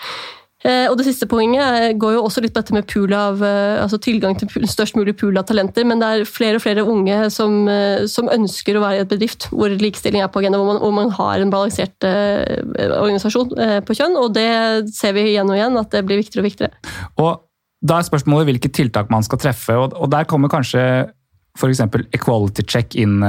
Eh, 0.67 0.87
og 0.91 0.97
Det 0.99 1.07
siste 1.07 1.29
poenget 1.31 1.95
går 2.01 2.17
jo 2.17 2.25
også 2.27 2.43
litt 2.43 2.55
på 2.55 2.63
dette 2.63 2.75
med 2.75 2.89
pool 2.91 3.13
av, 3.15 3.43
eh, 3.45 3.79
altså 3.83 4.01
tilgang 4.03 4.35
til 4.39 4.51
størst 4.67 4.99
mulig 4.99 5.15
pool 5.19 5.39
av 5.39 5.47
talenter. 5.47 5.87
Men 5.87 6.03
det 6.03 6.09
er 6.09 6.27
flere 6.27 6.59
og 6.59 6.65
flere 6.65 6.83
unge 6.83 7.31
som, 7.31 7.69
eh, 7.69 8.07
som 8.11 8.31
ønsker 8.33 8.75
å 8.75 8.83
være 8.83 8.99
i 8.99 9.05
et 9.05 9.13
bedrift 9.13 9.49
hvor 9.53 9.71
likestilling 9.71 10.23
er 10.23 10.33
på 10.33 10.43
agenda, 10.43 10.59
hvor 10.59 10.81
hvor 10.81 10.93
man 10.93 11.11
har 11.11 11.41
en 11.41 11.51
balansert 11.51 12.03
organisasjon 12.03 13.51
på 13.87 13.95
kjønn. 13.97 14.17
Og 14.19 14.35
det 14.35 14.93
ser 14.93 15.13
vi 15.15 15.33
igjen 15.33 15.49
og 15.49 15.57
igjen, 15.57 15.79
at 15.79 15.91
det 15.91 16.05
blir 16.05 16.19
viktigere 16.19 16.45
og 16.45 16.51
viktigere. 16.51 16.73
Og 17.19 17.43
Da 17.87 17.99
er 17.99 18.09
spørsmålet 18.09 18.47
hvilke 18.49 18.73
tiltak 18.73 19.11
man 19.11 19.23
skal 19.23 19.39
treffe. 19.39 19.77
og 19.77 20.11
Der 20.11 20.25
kommer 20.25 20.49
kanskje 20.49 21.11
f.eks. 21.57 21.81
equality 22.13 22.63
check 22.63 22.97
inn, 22.97 23.23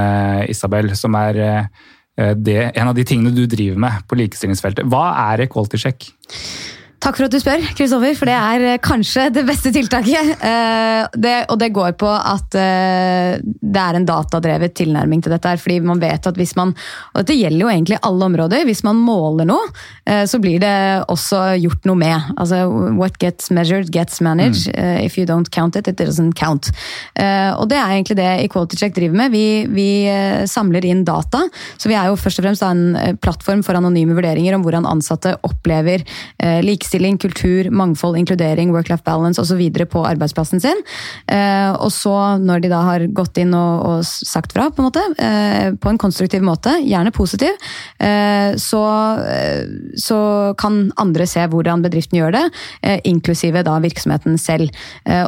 Isabel, 0.48 0.96
som 0.96 1.14
er 1.16 1.70
det, 2.16 2.72
en 2.76 2.88
av 2.88 2.96
de 2.96 3.04
tingene 3.04 3.36
du 3.36 3.46
driver 3.46 3.78
med 3.78 4.08
på 4.08 4.16
likestillingsfeltet. 4.16 4.88
Hva 4.88 5.34
er 5.34 5.42
equality 5.42 5.78
check? 5.78 6.12
Takk 6.98 7.20
for 7.20 7.28
at 7.28 7.34
du 7.34 7.38
spør, 7.38 7.62
Kristoffer, 7.78 8.16
for 8.18 8.26
det 8.26 8.34
er 8.34 8.64
eh, 8.72 8.80
kanskje 8.82 9.28
det 9.30 9.44
beste 9.46 9.70
tiltaket. 9.74 10.32
Eh, 10.42 11.04
det, 11.14 11.34
og 11.54 11.60
det 11.62 11.70
går 11.76 11.94
på 12.00 12.10
at 12.10 12.58
eh, 12.58 13.38
det 13.38 13.84
er 13.84 14.00
en 14.00 14.08
datadrevet 14.08 14.74
tilnærming 14.80 15.22
til 15.22 15.36
dette. 15.36 15.52
her, 15.52 15.62
fordi 15.62 15.78
man 15.86 16.02
vet 16.02 16.26
at 16.26 16.38
hvis 16.38 16.56
man 16.58 16.74
Og 17.14 17.22
dette 17.22 17.38
gjelder 17.38 17.62
jo 17.62 17.70
egentlig 17.70 18.00
alle 18.02 18.26
områder. 18.26 18.66
Hvis 18.66 18.84
man 18.84 18.98
måler 18.98 19.46
noe, 19.48 19.70
så 20.28 20.40
blir 20.42 20.60
det 20.62 21.04
også 21.12 21.58
gjort 21.62 21.86
noe 21.88 22.00
med. 22.00 22.28
Altså 22.38 22.64
what 22.98 23.18
gets 23.20 23.50
measured 23.52 23.92
gets 23.94 24.22
managed. 24.22 24.72
Mm. 24.74 25.06
If 25.06 25.18
you 25.18 25.26
don't 25.26 25.50
count 25.52 25.76
it, 25.76 25.88
it 25.88 26.00
doesn't 26.00 26.36
count. 26.38 26.70
Og 27.18 27.66
det 27.70 27.78
er 27.78 27.94
egentlig 27.96 28.18
det 28.20 28.28
Equality 28.46 28.78
Check 28.80 28.96
driver 28.96 29.18
med. 29.18 29.32
Vi, 29.32 29.66
vi 29.70 29.90
samler 30.48 30.86
inn 30.86 31.04
data. 31.08 31.44
Så 31.78 31.90
vi 31.90 31.98
er 31.98 32.10
jo 32.10 32.20
først 32.20 32.42
og 32.42 32.48
fremst 32.48 32.66
en 32.68 33.18
plattform 33.24 33.64
for 33.66 33.80
anonyme 33.80 34.16
vurderinger 34.18 34.56
om 34.58 34.66
hvordan 34.66 34.88
ansatte 34.90 35.36
opplever 35.48 36.06
likestilling 36.64 36.87
likestilling, 36.88 37.18
kultur, 37.18 37.70
mangfold, 37.72 38.18
inkludering, 38.18 38.72
work-life 38.72 39.04
balance 39.04 39.42
osv. 39.42 39.60
på 39.90 40.06
arbeidsplassen 40.06 40.62
sin. 40.62 40.78
Eh, 41.28 41.72
og 41.76 41.92
så, 41.92 42.38
når 42.40 42.62
de 42.62 42.70
da 42.70 42.82
har 42.82 43.08
gått 43.08 43.38
inn 43.38 43.54
og, 43.54 43.86
og 43.86 44.06
sagt 44.06 44.54
fra, 44.54 44.70
på 44.70 44.82
en 44.82 44.88
måte, 44.88 45.04
eh, 45.20 45.74
på 45.76 45.90
en 45.90 45.98
konstruktiv 45.98 46.42
måte, 46.42 46.78
gjerne 46.84 47.12
positiv, 47.12 47.52
eh, 48.00 48.56
så, 48.56 48.84
så, 49.96 50.18
kan 50.58 50.92
andre 50.98 51.28
se 51.28 51.44
hvordan 51.48 51.84
bedriften 51.84 52.18
gjør 52.18 52.34
det, 52.34 52.44
inklusive 53.08 53.62
da 53.66 53.76
virksomheten 53.84 54.38
selv. 54.40 54.72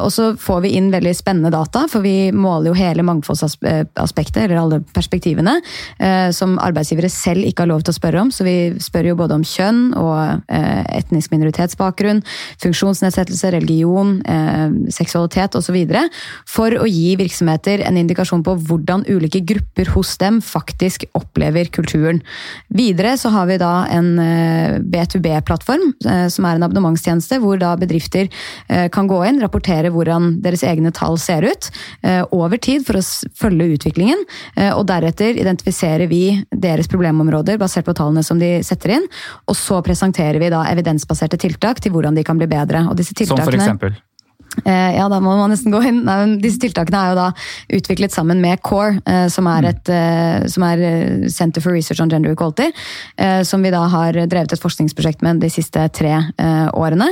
Og 0.00 0.08
så 0.12 0.30
får 0.40 0.62
vi 0.64 0.72
inn 0.78 0.88
veldig 0.92 1.12
spennende 1.14 1.52
data, 1.52 1.84
for 1.90 2.02
vi 2.04 2.30
måler 2.34 2.70
jo 2.70 2.78
hele 2.78 3.04
mangfoldsaspektet, 3.06 4.42
eller 4.44 4.60
alle 4.60 4.80
perspektivene, 4.94 5.56
som 6.34 6.56
arbeidsgivere 6.62 7.10
selv 7.12 7.46
ikke 7.46 7.64
har 7.64 7.70
lov 7.72 7.84
til 7.84 7.94
å 7.94 7.98
spørre 7.98 8.24
om. 8.24 8.32
Så 8.34 8.46
vi 8.46 8.56
spør 8.82 9.10
jo 9.12 9.18
både 9.20 9.38
om 9.38 9.46
kjønn 9.46 9.82
og 10.00 10.50
etnisk 10.50 11.34
minoritet 11.34 11.49
minoritetsbakgrunn, 11.50 12.22
funksjonsnedsettelse, 12.62 13.50
religion, 13.52 14.22
eh, 14.26 14.70
seksualitet 14.90 15.54
osv. 15.54 15.76
For 16.46 16.70
å 16.70 16.86
gi 16.86 17.16
virksomheter 17.16 17.82
en 17.86 17.96
indikasjon 17.96 18.44
på 18.44 18.56
hvordan 18.66 19.04
ulike 19.08 19.40
grupper 19.44 19.90
hos 19.94 20.16
dem 20.18 20.40
faktisk 20.40 21.04
opplever 21.14 21.70
kulturen. 21.70 22.22
Videre 22.68 23.16
så 23.18 23.30
har 23.30 23.46
vi 23.46 23.58
da 23.58 23.86
en 23.90 24.18
eh, 24.18 24.78
B2B-plattform, 24.80 25.94
eh, 26.06 26.28
som 26.28 26.44
er 26.44 26.56
en 26.56 26.66
abonnementstjeneste, 26.66 27.40
hvor 27.40 27.58
da 27.58 27.74
bedrifter 27.76 28.28
eh, 28.68 28.88
kan 28.92 29.08
gå 29.10 29.22
inn, 29.26 29.40
rapportere 29.42 29.90
hvordan 29.90 30.40
deres 30.42 30.64
egne 30.64 30.92
tall 30.92 31.18
ser 31.18 31.44
ut 31.44 31.70
over 32.30 32.58
tid 32.60 32.84
for 32.86 32.98
å 32.98 33.02
følge 33.36 33.66
utviklingen, 33.74 34.22
og 34.74 34.82
deretter 34.88 35.36
identifiserer 35.38 36.08
vi 36.10 36.40
deres 36.50 36.88
problemområder 36.90 37.58
basert 37.60 37.86
på 37.86 37.94
tallene 37.96 38.22
som 38.24 38.38
de 38.40 38.62
setter 38.66 38.94
inn, 38.96 39.06
og 39.48 39.56
så 39.58 39.80
presenterer 39.84 40.40
vi 40.42 40.50
da 40.52 40.62
evidensbaserte 40.70 41.38
tiltak 41.40 41.82
til 41.82 41.94
hvordan 41.94 42.16
de 42.16 42.24
kan 42.26 42.38
bli 42.38 42.48
bedre. 42.50 42.86
Og 42.90 42.96
disse 43.00 43.16
Som 43.26 43.40
for 43.40 43.56
eksempel? 43.56 43.96
Eh, 44.64 44.96
ja, 44.96 45.06
da 45.08 45.20
må 45.22 45.36
man 45.38 45.52
nesten 45.52 45.72
gå 45.72 45.80
inn. 45.86 46.00
Nei, 46.06 46.16
disse 46.42 46.58
tiltakene 46.62 47.00
er 47.00 47.12
jo 47.12 47.18
da 47.18 47.26
utviklet 47.78 48.14
sammen 48.14 48.40
med 48.42 48.60
CORE, 48.66 48.98
eh, 49.06 49.26
som 49.30 49.46
er, 49.50 49.68
et, 49.70 49.90
eh, 49.94 50.46
som 50.50 50.64
er 50.66 50.82
Center 51.30 51.62
for 51.62 51.76
Research 51.76 52.02
on 52.02 52.10
Gender 52.10 52.34
Equality. 52.34 52.70
Som 53.46 53.62
vi 53.62 53.70
da 53.70 53.84
har 53.88 54.16
drevet 54.28 54.52
et 54.52 54.60
forskningsprosjekt 54.60 55.22
med 55.22 55.40
de 55.40 55.48
siste 55.52 55.82
tre 55.94 56.12
årene. 56.74 57.08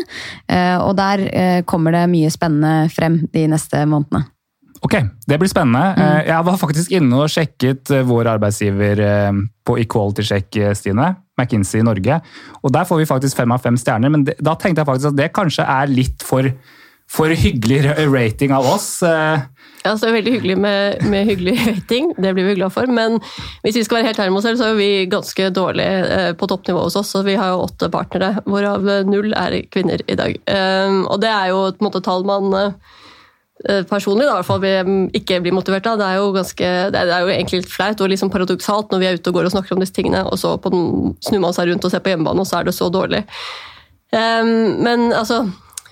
Og 0.83 0.97
der 0.97 1.63
kommer 1.69 1.93
det 1.93 2.09
mye 2.11 2.31
spennende 2.33 2.89
frem 2.93 3.21
de 3.33 3.47
neste 3.51 3.85
månedene. 3.87 4.25
Ok, 4.83 4.95
det 5.27 5.39
blir 5.39 5.51
spennende. 5.51 5.95
Mm. 5.99 6.27
Jeg 6.29 6.47
var 6.49 6.59
faktisk 6.61 6.95
inne 6.97 7.23
og 7.23 7.33
sjekket 7.33 7.93
vår 8.09 8.33
arbeidsgiver 8.35 9.03
på 9.67 9.79
Equality 9.83 10.27
Check, 10.27 10.61
Stine. 10.79 11.15
McKinsey 11.39 11.83
i 11.83 11.87
Norge. 11.87 12.21
Og 12.63 12.73
Der 12.75 12.89
får 12.89 13.03
vi 13.03 13.11
faktisk 13.11 13.39
fem 13.39 13.55
av 13.55 13.63
fem 13.65 13.79
stjerner, 13.79 14.13
men 14.13 14.27
det, 14.29 14.39
da 14.43 14.57
tenkte 14.59 14.83
jeg 14.83 14.91
faktisk 14.91 15.13
at 15.13 15.21
det 15.21 15.31
kanskje 15.37 15.69
er 15.69 15.93
litt 15.93 16.25
for, 16.27 16.51
for 17.09 17.33
hyggelig 17.33 17.85
rating 18.13 18.55
av 18.57 18.67
oss. 18.69 18.91
Eh. 19.07 19.47
Ja, 19.85 19.95
så 19.95 20.09
er 20.09 20.11
det 20.11 20.17
Veldig 20.19 20.35
hyggelig 20.35 20.59
med, 20.61 21.07
med, 21.09 21.27
hyggelig 21.31 21.57
rating, 21.71 22.13
det 22.19 22.35
blir 22.37 22.51
vi 22.51 22.59
glad 22.59 22.75
for. 22.75 22.91
Men 22.91 23.21
hvis 23.65 23.79
vi 23.79 23.87
skal 23.87 24.01
være 24.01 24.11
helt 24.11 24.21
ærlige 24.21 24.35
med 24.35 24.43
oss 24.43 24.49
selv, 24.51 24.61
så 24.61 24.71
er 24.73 24.79
vi 24.81 24.93
ganske 25.11 25.51
dårlige 25.55 26.05
eh, 26.19 26.31
på 26.37 26.51
toppnivå 26.51 26.85
hos 26.89 26.99
oss. 26.99 27.15
så 27.15 27.25
Vi 27.27 27.39
har 27.39 27.55
jo 27.55 27.65
åtte 27.69 27.91
partnere, 27.95 28.43
hvorav 28.45 28.87
null 29.09 29.33
er 29.39 29.61
kvinner 29.73 30.03
i 30.07 30.19
dag. 30.19 30.39
Eh, 30.47 31.03
og 31.07 31.21
Det 31.23 31.33
er 31.33 31.53
jo 31.55 31.67
et 31.71 31.85
måte, 31.85 32.05
tall 32.05 32.27
man 32.29 32.51
personlig 33.91 34.27
da, 34.27 34.37
i 34.37 34.39
hvert 34.39 34.47
fall 34.47 35.15
ikke 35.19 35.41
blir 35.43 35.55
motivert 35.57 35.87
av. 35.91 35.99
Det 35.99 36.07
er 36.07 36.19
jo, 36.21 36.29
ganske, 36.37 36.73
det 36.95 37.01
er, 37.01 37.25
jo 37.25 37.33
egentlig 37.35 37.63
litt 37.63 37.73
flaut 37.73 38.03
og 38.05 38.13
liksom 38.13 38.31
paradoksalt 38.31 38.93
når 38.93 39.03
vi 39.03 39.09
er 39.09 39.19
ute 39.19 39.33
og 39.33 39.39
går 39.39 39.49
og 39.49 39.55
snakker 39.57 39.75
om 39.75 39.83
disse 39.83 39.97
tingene, 39.97 40.25
og 40.29 40.39
så 40.41 40.55
den, 40.69 41.17
snur 41.27 41.43
man 41.43 41.57
seg 41.57 41.71
rundt 41.71 41.87
og 41.87 41.95
ser 41.95 42.05
på 42.05 42.13
hjemmebane, 42.13 42.45
og 42.45 42.49
så 42.49 42.61
er 42.61 42.69
det 42.69 42.77
så 42.77 42.91
dårlig. 42.93 43.25
Um, 44.15 44.79
men 44.81 45.11
altså 45.13 45.43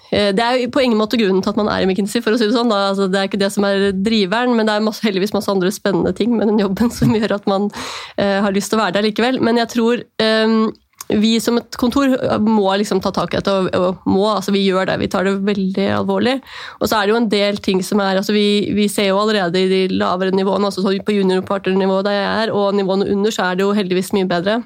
eh, 0.09 0.31
det 0.33 0.41
er 0.41 0.55
jo 0.57 0.71
på 0.73 0.81
ingen 0.81 0.97
måte 0.97 1.19
grunnen 1.21 1.43
til 1.45 1.53
at 1.53 1.59
man 1.61 1.69
er 1.69 1.83
i 1.85 1.89
McKinsey. 1.89 2.23
for 2.25 2.33
å 2.33 2.39
si 2.41 2.47
Det 2.49 2.57
sånn. 2.57 2.73
Altså, 2.73 3.11
det 3.13 3.21
er 3.21 3.29
ikke 3.29 3.43
det 3.43 3.53
som 3.53 3.67
er 3.69 3.91
driveren, 3.93 4.55
men 4.57 4.69
det 4.69 4.77
er 4.77 4.87
masse, 4.87 5.05
heldigvis 5.05 5.35
masse 5.37 5.53
andre 5.53 5.73
spennende 5.75 6.15
ting 6.17 6.33
med 6.39 6.49
den 6.49 6.63
jobben 6.63 6.95
som 6.95 7.13
gjør 7.19 7.37
at 7.41 7.51
man 7.51 7.69
uh, 7.75 8.39
har 8.47 8.57
lyst 8.57 8.73
til 8.73 8.81
å 8.81 8.85
være 8.87 8.99
der 8.99 9.09
likevel. 9.11 9.43
Men 9.45 9.61
jeg 9.61 9.73
tror 9.75 10.07
um, 10.23 10.71
vi 11.09 11.37
som 11.43 11.59
et 11.61 11.79
kontor 11.79 12.15
må 12.43 12.67
liksom 12.81 13.01
ta 13.05 13.13
tak 13.15 13.35
i 13.35 13.39
dette. 13.39 13.53
Og, 13.55 13.71
og 13.75 14.09
må, 14.11 14.25
altså 14.33 14.55
vi 14.55 14.65
gjør 14.67 14.91
det, 14.91 14.99
vi 15.03 15.11
tar 15.13 15.29
det 15.29 15.37
veldig 15.47 15.89
alvorlig. 16.01 16.39
Og 16.81 16.89
så 16.89 16.99
er 16.99 17.07
det 17.07 17.15
jo 17.15 17.21
en 17.23 17.33
del 17.33 17.61
ting 17.63 17.83
som 17.87 18.03
er 18.03 18.21
altså 18.21 18.35
vi, 18.37 18.73
vi 18.77 18.89
ser 18.93 19.11
jo 19.11 19.21
allerede 19.23 19.63
i 19.63 19.69
de 19.71 19.83
lavere 19.95 20.35
nivåene, 20.35 20.71
altså 20.71 20.97
på 21.07 21.19
juniorparternivå 21.19 22.01
der 22.07 22.19
jeg 22.19 22.31
er, 22.47 22.55
og 22.55 22.75
nivåene 22.77 23.11
under, 23.13 23.35
så 23.35 23.51
er 23.51 23.59
det 23.59 23.67
jo 23.67 23.77
heldigvis 23.77 24.15
mye 24.17 24.29
bedre. 24.31 24.63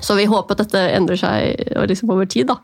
Så 0.00 0.14
vi 0.16 0.24
håper 0.24 0.56
at 0.56 0.62
dette 0.64 0.82
endrer 0.96 1.18
seg 1.20 1.74
liksom 1.90 2.10
over 2.14 2.26
tid. 2.30 2.48
da. 2.48 2.56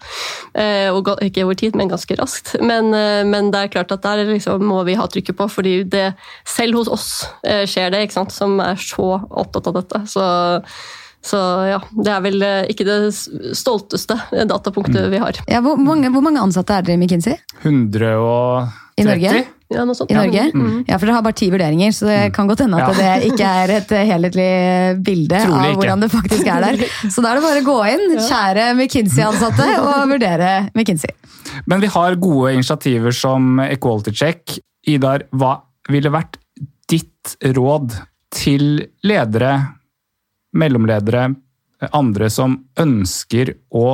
Eh, 0.57 0.89
og 0.95 1.11
ikke 1.23 1.45
over 1.45 1.59
tid, 1.59 1.77
men 1.77 1.91
ganske 1.91 2.17
raskt. 2.17 2.55
Men, 2.65 2.89
eh, 2.97 3.25
men 3.29 3.51
det 3.53 3.61
er 3.61 3.75
klart 3.75 3.93
at 3.93 4.03
der 4.03 4.25
liksom 4.33 4.65
må 4.65 4.81
vi 4.89 4.97
ha 4.97 5.07
trykket 5.07 5.37
på, 5.37 5.49
fordi 5.53 5.83
det 5.85 6.15
selv 6.49 6.81
hos 6.81 6.89
oss 6.89 7.11
eh, 7.45 7.67
skjer 7.69 7.93
det, 7.93 8.07
ikke 8.07 8.17
sant, 8.17 8.33
som 8.33 8.57
er 8.65 8.81
så 8.81 9.19
opptatt 9.29 9.69
av 9.69 9.77
dette. 9.83 10.03
Så 10.09 10.25
så 11.25 11.39
ja, 11.67 11.79
det 11.99 12.11
er 12.15 12.25
vel 12.25 12.43
eh, 12.47 12.65
ikke 12.73 12.87
det 12.87 12.99
stolteste 13.59 14.17
datapunktet 14.49 15.09
mm. 15.09 15.13
vi 15.13 15.23
har. 15.23 15.39
Ja, 15.51 15.63
hvor, 15.65 15.79
mange, 15.81 16.11
hvor, 16.15 16.25
mange, 16.25 16.43
ansatte 16.43 16.77
er 16.77 16.87
dere 16.87 16.99
i 16.99 17.01
McKinsey? 17.01 17.39
130. 17.65 18.69
I 18.99 19.07
Norge? 19.07 19.33
Ja, 19.69 19.85
noe 19.85 19.95
sånt. 19.99 20.11
I 20.11 20.17
Norge? 20.17 20.47
Mm. 20.55 20.85
Ja, 20.89 20.97
for 20.97 21.05
dere 21.05 21.19
har 21.19 21.25
bare 21.27 21.37
ti 21.37 21.51
vurderinger, 21.53 21.93
så 21.95 22.09
det 22.09 22.19
mm. 22.31 22.35
kan 22.39 22.51
godt 22.51 22.63
hende 22.65 22.81
at 22.81 22.97
ja. 22.97 23.19
det 23.19 23.33
ikke 23.33 23.51
er 23.63 23.73
et 23.77 23.95
helhetlig 24.11 24.49
bilde 25.05 25.43
Trolig 25.45 25.73
av 25.73 25.81
hvordan 25.81 26.05
det 26.05 26.11
faktisk 26.15 26.49
er 26.49 26.65
der. 26.65 26.85
Så 27.13 27.25
da 27.25 27.33
er 27.33 27.39
det 27.39 27.45
bare 27.45 27.63
å 27.63 27.67
gå 27.67 27.79
inn, 27.93 28.07
kjære 28.17 28.69
McKinsey-ansatte, 28.77 29.69
og 29.85 30.13
vurdere 30.15 30.53
McKinsey. 30.73 31.13
Men 31.69 31.83
vi 31.85 31.91
har 31.93 32.19
gode 32.23 32.55
initiativer 32.57 33.15
som 33.15 33.59
Equality 33.67 34.15
Check. 34.17 34.59
Idar, 34.89 35.27
hva 35.37 35.59
ville 35.93 36.13
vært 36.15 36.39
ditt 36.89 37.37
råd 37.59 37.93
til 38.33 38.87
ledere 39.05 39.53
mellomledere, 40.57 41.29
andre 41.95 42.31
som 42.33 42.57
ønsker 42.81 43.53
å 43.71 43.89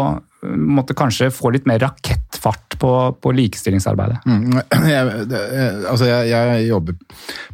måtte 0.44 0.96
kanskje 0.96 1.30
få 1.32 1.50
litt 1.54 1.66
mer 1.68 1.80
rakettfart 1.80 2.76
på, 2.80 2.90
på 3.20 3.32
likestillingsarbeidet? 3.36 4.24
Mm, 4.28 4.58
jeg, 4.92 5.26
det, 5.30 5.42
altså 5.90 6.08
jeg, 6.08 6.30
jeg, 6.32 6.66
jobber 6.68 6.98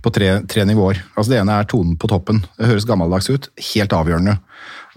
på 0.03 0.13
tre, 0.15 0.31
tre, 0.51 0.67
nivåer. 0.69 1.03
Altså 1.15 1.35
det 1.35 1.41
ene 1.43 1.61
er 1.61 1.71
tonen 1.71 1.97
på 2.01 2.11
toppen. 2.11 2.43
Det 2.59 2.71
høres 2.71 2.89
gammeldags 2.89 3.31
ut. 3.31 3.51
Helt 3.73 3.95
avgjørende 3.97 4.39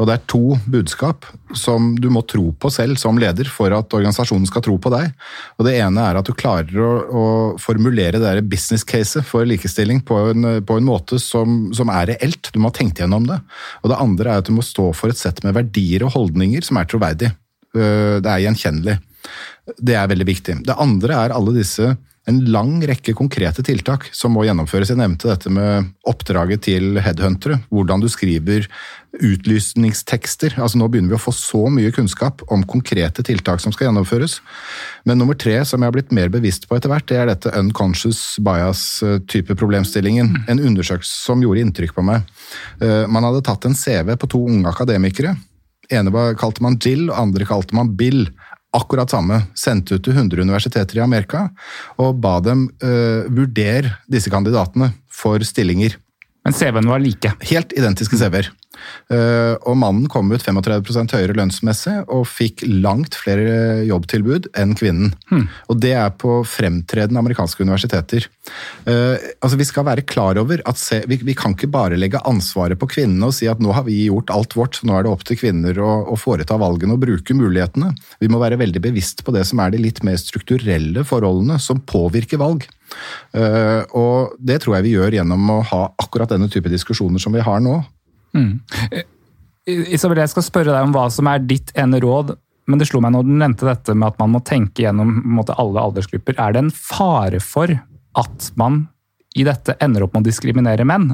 Og 0.02 0.08
det 0.10 0.16
er 0.16 0.24
to 0.30 0.58
budskap 0.74 1.28
som 1.58 1.92
du 2.02 2.08
må 2.14 2.24
tro 2.26 2.48
på 2.58 2.72
selv 2.74 2.98
som 3.02 3.20
leder 3.22 3.50
for 3.52 3.74
at 3.76 3.94
organisasjonen 3.94 4.48
skal 4.50 4.64
tro 4.66 4.78
på 4.82 4.92
deg. 4.94 5.12
Og 5.60 5.68
Det 5.68 5.76
ene 5.78 6.08
er 6.10 6.18
at 6.18 6.30
du 6.30 6.34
klarer 6.38 6.80
å, 6.82 6.92
å 7.06 7.26
formulere 7.62 8.18
det 8.18 8.26
der 8.26 8.42
business 8.42 8.86
caset 8.88 9.26
for 9.28 9.46
likestilling 9.50 10.02
på 10.06 10.18
en, 10.32 10.50
på 10.66 10.80
en 10.80 10.88
måte 10.88 11.22
som, 11.22 11.70
som, 11.78 11.92
er 11.94 12.14
reelt. 12.16 12.50
Du 12.54 12.60
må 12.60 12.72
ha 12.72 12.78
tenkt 12.78 13.04
gjennom 13.04 13.28
det. 13.30 13.38
Og 13.84 13.94
det 13.94 14.02
andre 14.02 14.34
er 14.34 14.44
at 14.44 14.50
du 14.50 14.56
må 14.58 14.66
stå 14.66 14.90
for 14.98 15.14
et 15.14 15.20
sett 15.20 15.44
med 15.46 15.56
verdier 15.60 16.08
og 16.08 16.16
holdninger 16.18 16.66
som 16.66 16.82
er 16.82 16.90
troverdig. 16.90 17.30
Øh, 17.78 18.18
det 18.24 18.32
er 18.32 18.46
gjenkjennelig. 18.48 18.98
Det 19.78 19.96
er 19.96 20.10
veldig 20.10 20.28
viktig. 20.28 20.58
Det 20.66 20.82
andre 20.82 21.22
er 21.22 21.38
alle 21.38 21.54
disse 21.56 21.94
en 22.30 22.40
lang 22.48 22.78
rekke 22.88 23.12
konkrete 23.18 23.66
tiltak 23.68 24.06
som 24.16 24.32
må 24.36 24.46
gjennomføres. 24.48 24.94
Jeg 24.94 25.00
nevnte 25.02 25.28
dette 25.28 25.52
med 25.52 25.90
oppdraget 26.08 26.64
til 26.70 27.00
headhuntere. 27.04 27.60
Hvordan 27.68 28.04
du 28.04 28.08
skriver 28.12 28.70
utlysningstekster. 29.22 30.56
Altså 30.58 30.80
Nå 30.80 30.88
begynner 30.90 31.14
vi 31.14 31.18
å 31.20 31.22
få 31.22 31.34
så 31.36 31.68
mye 31.70 31.92
kunnskap 31.94 32.42
om 32.54 32.64
konkrete 32.70 33.26
tiltak 33.28 33.62
som 33.62 33.74
skal 33.76 33.90
gjennomføres. 33.90 34.40
Men 35.06 35.20
nummer 35.22 35.38
tre, 35.38 35.60
som 35.68 35.84
jeg 35.84 35.92
har 35.92 35.98
blitt 35.98 36.16
mer 36.16 36.32
bevisst 36.34 36.66
på 36.70 36.78
etter 36.78 36.90
hvert, 36.90 37.06
det 37.12 37.20
er 37.20 37.30
dette 37.30 37.54
unconscious 37.60 38.40
bias-type 38.44 39.58
problemstillingen. 39.60 40.32
En 40.50 40.64
undersøkelse 40.64 41.28
som 41.28 41.44
gjorde 41.44 41.62
inntrykk 41.66 41.98
på 41.98 42.06
meg. 42.08 42.24
Eh, 42.82 43.04
man 43.12 43.28
hadde 43.28 43.44
tatt 43.46 43.68
en 43.68 43.78
CV 43.78 44.16
på 44.18 44.32
to 44.32 44.46
unge 44.48 44.72
akademikere. 44.72 45.36
ene 45.92 46.10
var, 46.10 46.34
kalte 46.40 46.64
man 46.64 46.80
Jill, 46.80 47.12
andre 47.12 47.46
kalte 47.46 47.76
man 47.76 47.96
Bill 48.00 48.30
akkurat 48.74 49.12
samme. 49.14 49.44
Sendte 49.58 49.98
ut 49.98 50.06
til 50.06 50.16
100 50.16 50.42
universiteter 50.42 51.00
i 51.00 51.04
Amerika 51.06 51.48
og 52.02 52.18
ba 52.24 52.40
dem 52.44 52.68
uh, 52.84 53.30
vurdere 53.30 53.98
disse 54.12 54.34
kandidatene 54.34 54.92
for 55.14 55.44
stillinger. 55.46 55.98
Men 56.44 56.56
CV-ene 56.58 56.92
var 56.92 57.04
like? 57.04 57.32
Helt 57.50 57.76
identiske 57.78 58.20
CV-er. 58.20 58.50
Uh, 59.12 59.54
og 59.70 59.78
mannen 59.78 60.08
kom 60.12 60.32
ut 60.34 60.44
35 60.44 61.14
høyere 61.14 61.36
lønnsmessig 61.38 61.96
og 62.12 62.26
fikk 62.30 62.64
langt 62.68 63.18
flere 63.20 63.84
jobbtilbud 63.88 64.50
enn 64.60 64.74
kvinnen. 64.80 65.14
Hmm. 65.30 65.46
Og 65.70 65.80
det 65.84 65.94
er 66.00 66.14
på 66.20 66.40
fremtredende 66.48 67.22
amerikanske 67.22 67.64
universiteter. 67.66 68.28
Uh, 68.88 69.16
altså 69.44 69.60
Vi 69.60 69.68
skal 69.70 69.88
være 69.88 70.06
klar 70.08 70.40
over 70.42 70.64
at 70.70 70.82
se, 70.82 71.04
vi, 71.10 71.20
vi, 71.22 71.38
kan 71.38 71.56
ikke 71.58 71.72
bare 71.74 72.00
legge 72.00 72.22
ansvaret 72.28 72.80
på 72.80 72.90
kvinnene 72.96 73.30
og 73.30 73.38
si 73.38 73.50
at 73.52 73.62
nå 73.64 73.76
har 73.76 73.86
vi 73.88 74.06
gjort 74.08 74.34
alt 74.34 74.58
vårt, 74.58 74.80
så 74.80 74.90
nå 74.90 74.98
er 74.98 75.06
det 75.06 75.14
opp 75.14 75.26
til 75.28 75.40
kvinner 75.40 75.80
å, 75.80 75.94
å 76.14 76.20
foreta 76.20 76.58
valgene 76.62 76.98
og 76.98 77.04
bruke 77.04 77.38
mulighetene. 77.38 77.94
Vi 78.24 78.32
må 78.32 78.42
være 78.42 78.62
veldig 78.62 78.84
bevisst 78.84 79.26
på 79.26 79.36
det 79.36 79.46
som 79.50 79.62
er 79.64 79.74
de 79.74 79.84
litt 79.84 80.04
mer 80.06 80.20
strukturelle 80.22 81.06
forholdene 81.08 81.60
som 81.62 81.84
påvirker 81.84 82.42
valg. 82.42 82.68
Uh, 83.34 83.82
og 83.98 84.38
det 84.38 84.62
tror 84.64 84.78
jeg 84.78 84.88
vi 84.88 84.96
gjør 84.98 85.20
gjennom 85.20 85.50
å 85.50 85.60
ha 85.72 85.84
akkurat 86.02 86.32
denne 86.34 86.50
type 86.52 86.72
diskusjoner 86.72 87.22
som 87.22 87.36
vi 87.36 87.44
har 87.44 87.62
nå. 87.64 87.82
Mm. 88.34 88.62
Isabel, 89.94 90.20
jeg 90.24 90.32
skal 90.34 90.46
spørre 90.46 90.74
deg 90.74 90.88
om 90.88 90.96
hva 90.96 91.06
som 91.14 91.30
er 91.32 91.44
ditt 91.46 91.72
ene 91.80 92.02
råd, 92.04 92.34
men 92.68 92.80
det 92.80 92.88
slo 92.90 93.02
meg 93.04 93.14
når 93.16 93.28
du 93.28 93.34
nevnte 93.36 93.68
dette 93.68 93.96
med 93.96 94.12
at 94.12 94.20
man 94.22 94.34
må 94.36 94.42
tenke 94.48 94.86
gjennom 94.86 95.12
måte, 95.36 95.56
alle 95.60 95.84
aldersgrupper. 95.84 96.38
Er 96.40 96.56
det 96.56 96.64
en 96.64 96.74
fare 96.74 97.42
for 97.44 97.72
at 98.20 98.50
man 98.60 98.86
i 99.36 99.46
dette 99.48 99.76
ender 99.84 100.06
opp 100.06 100.16
med 100.16 100.24
å 100.26 100.30
diskriminere 100.30 100.86
menn? 100.88 101.12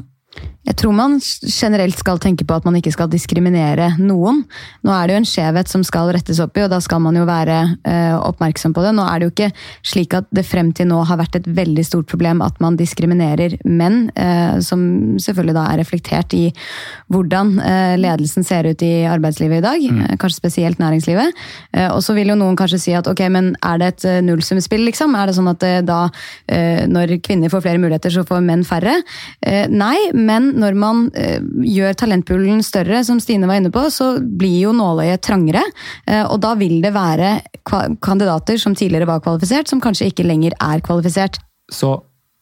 Jeg 0.70 0.76
tror 0.76 0.92
man 0.94 1.16
generelt 1.48 1.98
skal 1.98 2.20
tenke 2.22 2.44
på 2.46 2.54
at 2.54 2.66
man 2.68 2.76
ikke 2.78 2.92
skal 2.92 3.08
diskriminere 3.10 3.94
noen. 3.98 4.42
Nå 4.86 4.92
er 4.92 5.08
det 5.08 5.14
jo 5.14 5.20
en 5.22 5.26
skjevhet 5.26 5.70
som 5.72 5.82
skal 5.86 6.12
rettes 6.14 6.38
opp 6.42 6.58
i, 6.60 6.62
og 6.62 6.70
da 6.70 6.78
skal 6.84 7.00
man 7.02 7.16
jo 7.16 7.24
være 7.26 7.56
uh, 7.80 8.18
oppmerksom 8.28 8.74
på 8.76 8.84
det. 8.84 8.92
Nå 8.94 9.06
er 9.08 9.18
det 9.18 9.26
jo 9.26 9.32
ikke 9.32 9.48
slik 9.90 10.14
at 10.18 10.28
det 10.36 10.44
frem 10.46 10.70
til 10.76 10.90
nå 10.92 11.00
har 11.08 11.18
vært 11.18 11.40
et 11.40 11.48
veldig 11.56 11.84
stort 11.88 12.10
problem 12.12 12.44
at 12.44 12.60
man 12.62 12.76
diskriminerer 12.78 13.56
menn, 13.64 14.12
uh, 14.14 14.60
som 14.62 14.84
selvfølgelig 15.22 15.56
da 15.56 15.64
er 15.72 15.80
reflektert 15.80 16.36
i 16.38 16.44
hvordan 17.10 17.56
uh, 17.58 17.96
ledelsen 17.98 18.46
ser 18.46 18.68
ut 18.70 18.84
i 18.86 18.92
arbeidslivet 19.10 19.58
i 19.58 19.66
dag. 19.66 19.88
Mm. 19.90 20.04
kanskje 20.20 20.42
spesielt 20.42 20.78
næringslivet. 20.78 21.34
og 21.90 22.02
så 22.04 22.14
vil 22.14 22.28
jo 22.30 22.36
noen 22.38 22.56
kanskje 22.56 22.78
si 22.80 22.92
at 22.94 23.08
ok, 23.08 23.20
men 23.32 23.54
er 23.64 23.80
det 23.80 23.88
et 23.94 24.24
nullsumspill, 24.24 24.84
liksom? 24.86 25.14
Er 25.16 25.28
det 25.28 25.36
sånn 25.36 25.50
at 25.50 25.64
da, 25.86 26.00
når 26.90 27.16
kvinner 27.24 27.52
får 27.52 27.64
flere 27.64 27.80
muligheter, 27.80 28.12
så 28.12 28.24
får 28.28 28.44
menn 28.44 28.64
færre? 28.66 28.94
nei 29.70 29.96
men 30.20 30.50
når 30.60 30.76
man 30.78 31.04
eh, 31.18 31.40
gjør 31.66 31.96
talentpoolen 32.02 32.62
større, 32.66 33.02
som 33.06 33.20
Stine 33.22 33.48
var 33.50 33.60
inne 33.60 33.72
på, 33.74 33.82
så 33.92 34.12
blir 34.20 34.66
jo 34.66 34.74
nåløyet 34.76 35.22
trangere. 35.26 35.62
Eh, 36.06 36.22
og 36.22 36.40
da 36.44 36.54
vil 36.60 36.78
det 36.84 36.92
være 36.96 37.38
kandidater 38.02 38.60
som 38.60 38.76
tidligere 38.76 39.08
var 39.10 39.22
kvalifisert, 39.24 39.70
som 39.70 39.82
kanskje 39.82 40.10
ikke 40.10 40.26
lenger 40.28 40.56
er 40.58 40.84
kvalifisert. 40.84 41.40
Så 41.70 41.96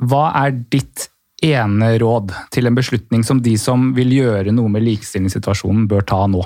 hva 0.04 0.28
er 0.44 0.54
ditt 0.72 1.08
ene 1.44 1.92
råd 2.02 2.32
til 2.54 2.66
en 2.66 2.78
beslutning 2.78 3.22
som 3.26 3.42
de 3.42 3.54
som 3.60 3.92
vil 3.94 4.10
gjøre 4.16 4.54
noe 4.54 4.70
med 4.72 4.86
likestillingssituasjonen, 4.86 5.86
bør 5.90 6.06
ta 6.06 6.24
nå? 6.30 6.42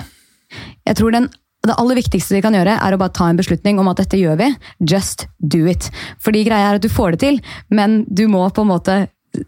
Jeg 0.84 0.98
tror 0.98 1.14
den 1.14 1.30
det 1.62 1.76
aller 1.78 1.94
viktigste 1.94 2.34
vi 2.34 2.42
kan 2.42 2.56
gjøre, 2.56 2.74
er 2.74 2.94
å 2.94 2.98
bare 2.98 3.14
ta 3.14 3.28
en 3.30 3.38
beslutning 3.38 3.78
om 3.78 3.86
at 3.92 4.00
dette 4.02 4.18
gjør 4.18 4.40
vi. 4.40 4.48
Just 4.82 5.28
do 5.38 5.62
it. 5.70 5.92
Fordi 6.22 6.42
greia 6.48 6.72
er 6.72 6.80
at 6.80 6.82
du 6.82 6.90
får 6.90 7.14
det 7.14 7.20
til, 7.22 7.38
men 7.70 8.00
du 8.10 8.24
må 8.30 8.42
på 8.50 8.64
en 8.64 8.72
måte 8.72 8.96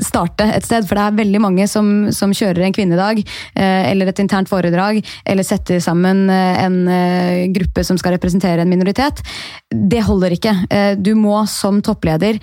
starte 0.02 0.46
et 0.48 0.66
sted. 0.66 0.86
For 0.88 0.98
det 0.98 1.06
er 1.06 1.18
veldig 1.20 1.40
mange 1.44 1.68
som, 1.70 2.10
som 2.14 2.34
kjører 2.34 2.66
en 2.66 2.76
kvinnedag 2.76 3.22
eh, 3.22 3.90
eller 3.90 4.10
et 4.10 4.22
internt 4.22 4.50
foredrag, 4.50 5.00
eller 5.24 5.46
setter 5.46 5.82
sammen 5.84 6.26
eh, 6.32 6.60
en 6.64 6.78
eh, 6.88 7.46
gruppe 7.54 7.84
som 7.86 7.98
skal 8.00 8.16
representere 8.16 8.64
en 8.64 8.70
minoritet. 8.70 9.22
Det 9.70 10.04
holder 10.06 10.36
ikke. 10.36 10.54
Du 11.02 11.14
må 11.18 11.36
som 11.50 11.80
toppleder 11.84 12.38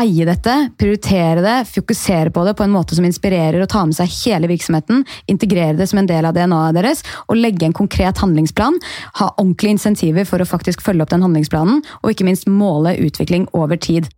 eie 0.00 0.24
dette, 0.26 0.54
prioritere 0.78 1.42
det, 1.44 1.68
fokusere 1.70 2.32
på 2.34 2.42
det 2.46 2.56
på 2.58 2.64
en 2.66 2.72
måte 2.74 2.96
som 2.98 3.06
inspirerer 3.06 3.62
og 3.62 3.70
tar 3.70 3.86
med 3.86 3.94
seg 3.94 4.10
hele 4.24 4.50
virksomheten, 4.50 5.04
integrere 5.30 5.76
det 5.78 5.86
som 5.90 6.00
en 6.02 6.10
del 6.10 6.26
av 6.26 6.34
DNA-et 6.34 6.74
deres 6.80 7.04
og 7.28 7.38
legge 7.38 7.68
en 7.68 7.76
konkret 7.76 8.18
handlingsplan. 8.22 8.80
Ha 9.20 9.30
ordentlige 9.36 9.76
insentiver 9.76 10.26
for 10.26 10.42
å 10.42 10.48
faktisk 10.50 10.82
følge 10.82 11.06
opp 11.06 11.14
den 11.14 11.22
handlingsplanen, 11.26 11.84
og 12.02 12.10
ikke 12.10 12.26
minst 12.26 12.50
måle 12.50 12.96
utvikling 13.06 13.46
over 13.54 13.78
tid. 13.78 14.10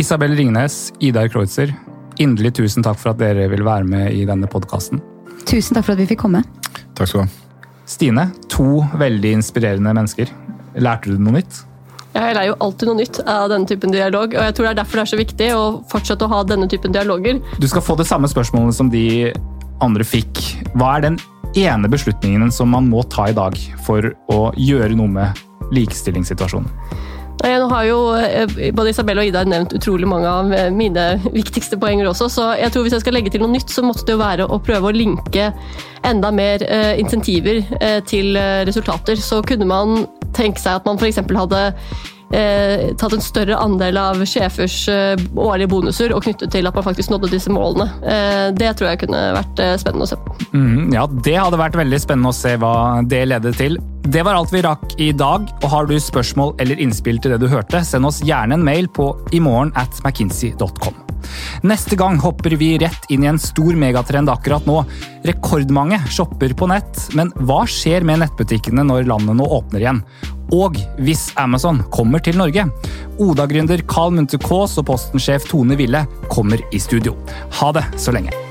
Isabel 0.00 0.32
Ringnes, 0.32 0.92
Idar 1.04 1.28
Kreutzer, 1.28 1.74
inderlig 2.16 2.54
tusen 2.56 2.84
takk 2.84 2.96
for 2.96 3.12
at 3.12 3.18
dere 3.20 3.50
vil 3.52 3.60
være 3.66 3.84
med 3.84 4.14
i 4.16 4.22
denne 4.24 4.48
podkasten. 4.48 5.02
Tusen 5.44 5.76
takk 5.76 5.84
for 5.84 5.92
at 5.92 6.00
vi 6.00 6.06
fikk 6.08 6.22
komme. 6.22 6.40
Takk 6.96 7.10
skal 7.10 7.20
du 7.20 7.24
ha. 7.26 7.66
Stine, 7.90 8.24
to 8.48 8.78
veldig 8.96 9.34
inspirerende 9.36 9.92
mennesker. 9.92 10.32
Lærte 10.80 11.12
du 11.12 11.20
noe 11.20 11.36
nytt? 11.36 11.58
Jeg 12.14 12.32
lærer 12.32 12.48
jo 12.48 12.56
alltid 12.64 12.88
noe 12.88 13.00
nytt 13.02 13.20
av 13.28 13.50
denne 13.52 13.68
typen 13.68 13.92
dialog, 13.92 14.32
og 14.32 14.46
jeg 14.46 14.56
tror 14.56 14.70
det 14.70 14.70
er 14.70 14.80
derfor 14.80 15.02
det 15.02 15.04
er 15.04 15.12
så 15.12 15.20
viktig 15.20 15.50
å 15.58 15.62
fortsette 15.92 16.24
å 16.24 16.32
ha 16.32 16.40
denne 16.48 16.70
typen 16.72 16.96
dialoger. 16.96 17.44
Du 17.60 17.68
skal 17.68 17.84
få 17.84 17.98
det 18.00 18.08
samme 18.08 18.30
spørsmålet 18.32 18.80
som 18.80 18.88
de 18.94 19.04
andre 19.84 20.06
fikk. 20.06 20.40
Hva 20.80 20.94
er 20.96 21.10
den 21.10 21.20
ene 21.60 21.92
beslutningen 21.92 22.48
som 22.54 22.72
man 22.72 22.88
må 22.88 23.04
ta 23.12 23.28
i 23.28 23.36
dag 23.36 23.58
for 23.84 24.14
å 24.32 24.42
gjøre 24.56 24.96
noe 24.96 25.12
med 25.20 25.44
likestillingssituasjonen? 25.76 26.72
Nå 27.40 27.68
har 27.70 27.86
jo 27.88 27.98
eh, 28.16 28.72
Både 28.76 28.92
Isabel 28.92 29.20
og 29.20 29.30
Ida 29.30 29.44
nevnt 29.48 29.72
utrolig 29.76 30.08
mange 30.08 30.28
av 30.28 30.52
eh, 30.52 30.68
mine 30.74 31.06
viktigste 31.32 31.78
poenger 31.80 32.10
også, 32.10 32.28
så 32.32 32.50
jeg 32.60 32.72
tror 32.72 32.84
hvis 32.84 32.98
jeg 32.98 33.04
skal 33.04 33.16
legge 33.16 33.32
til 33.32 33.44
noe 33.44 33.52
nytt, 33.54 33.72
så 33.72 33.84
måtte 33.84 34.04
det 34.08 34.16
jo 34.16 34.20
være 34.20 34.46
å 34.46 34.60
prøve 34.64 34.90
å 34.90 34.94
linke 34.94 35.50
enda 36.06 36.30
mer 36.34 36.62
eh, 36.66 36.94
insentiver 37.00 37.60
til 38.08 38.36
resultater. 38.68 39.20
Så 39.20 39.40
kunne 39.46 39.68
man 39.68 40.06
tenke 40.36 40.60
seg 40.60 40.80
at 40.80 40.88
man 40.88 41.00
f.eks. 41.00 41.20
hadde 41.20 41.66
tatt 42.30 43.14
en 43.16 43.24
større 43.24 43.56
andel 43.58 43.96
av 43.98 44.20
sjefers 44.28 44.84
årlige 44.88 45.72
bonuser 45.72 46.14
og 46.14 46.22
knyttet 46.22 46.52
til 46.54 46.68
at 46.68 46.76
man 46.78 46.86
faktisk 46.86 47.10
nådde 47.10 47.32
disse 47.32 47.50
målene. 47.50 47.88
Det 48.54 48.70
tror 48.78 48.92
jeg 48.92 49.00
kunne 49.02 49.24
vært 49.34 49.64
spennende 49.82 50.06
å 50.06 50.12
se 50.12 50.20
på. 50.22 50.36
Mm, 50.54 50.92
ja, 50.94 51.08
det 51.26 51.34
hadde 51.40 51.58
vært 51.58 51.80
veldig 51.82 52.00
spennende 52.06 52.30
å 52.30 52.38
se 52.38 52.54
hva 52.62 52.74
det 53.02 53.24
ledet 53.32 53.58
til. 53.58 53.80
Det 54.02 54.22
var 54.24 54.34
alt 54.34 54.52
vi 54.52 54.62
rakk 54.64 54.96
i 54.98 55.10
dag. 55.12 55.46
og 55.62 55.68
Har 55.70 55.86
du 55.86 55.94
spørsmål 56.00 56.54
eller 56.62 56.80
innspill 56.80 57.20
til 57.20 57.34
det 57.34 57.42
du 57.42 57.48
hørte, 57.52 57.84
send 57.84 58.08
oss 58.08 58.22
gjerne 58.24 58.56
en 58.56 58.64
mail 58.64 58.88
på 58.88 59.12
imorgen 59.36 59.72
at 59.78 60.00
mckinsey.com. 60.04 60.96
Neste 61.68 61.98
gang 62.00 62.16
hopper 62.18 62.56
vi 62.58 62.72
rett 62.80 63.06
inn 63.12 63.26
i 63.26 63.28
en 63.30 63.38
stor 63.38 63.76
megatrend 63.76 64.32
akkurat 64.32 64.66
nå. 64.66 64.80
Rekordmange 65.28 66.00
shopper 66.10 66.56
på 66.56 66.70
nett, 66.72 67.06
men 67.14 67.30
hva 67.44 67.62
skjer 67.68 68.06
med 68.08 68.24
nettbutikkene 68.24 68.86
når 68.88 69.08
landet 69.10 69.36
nå 69.38 69.48
åpner 69.60 69.84
igjen? 69.84 70.04
og 70.50 70.78
hvis 70.98 71.30
Amazon 71.38 71.82
kommer 71.94 72.22
til 72.24 72.38
Norge. 72.40 72.66
Oda-gründer 73.22 73.84
Carl 73.90 74.14
Munthe 74.16 74.40
Kaas 74.42 74.78
og 74.80 74.88
Posten-sjef 74.90 75.48
Tone 75.50 75.78
Ville 75.78 76.04
kommer 76.30 76.62
i 76.74 76.82
studio. 76.82 77.16
Ha 77.60 77.72
det 77.76 77.86
så 78.00 78.14
lenge. 78.16 78.49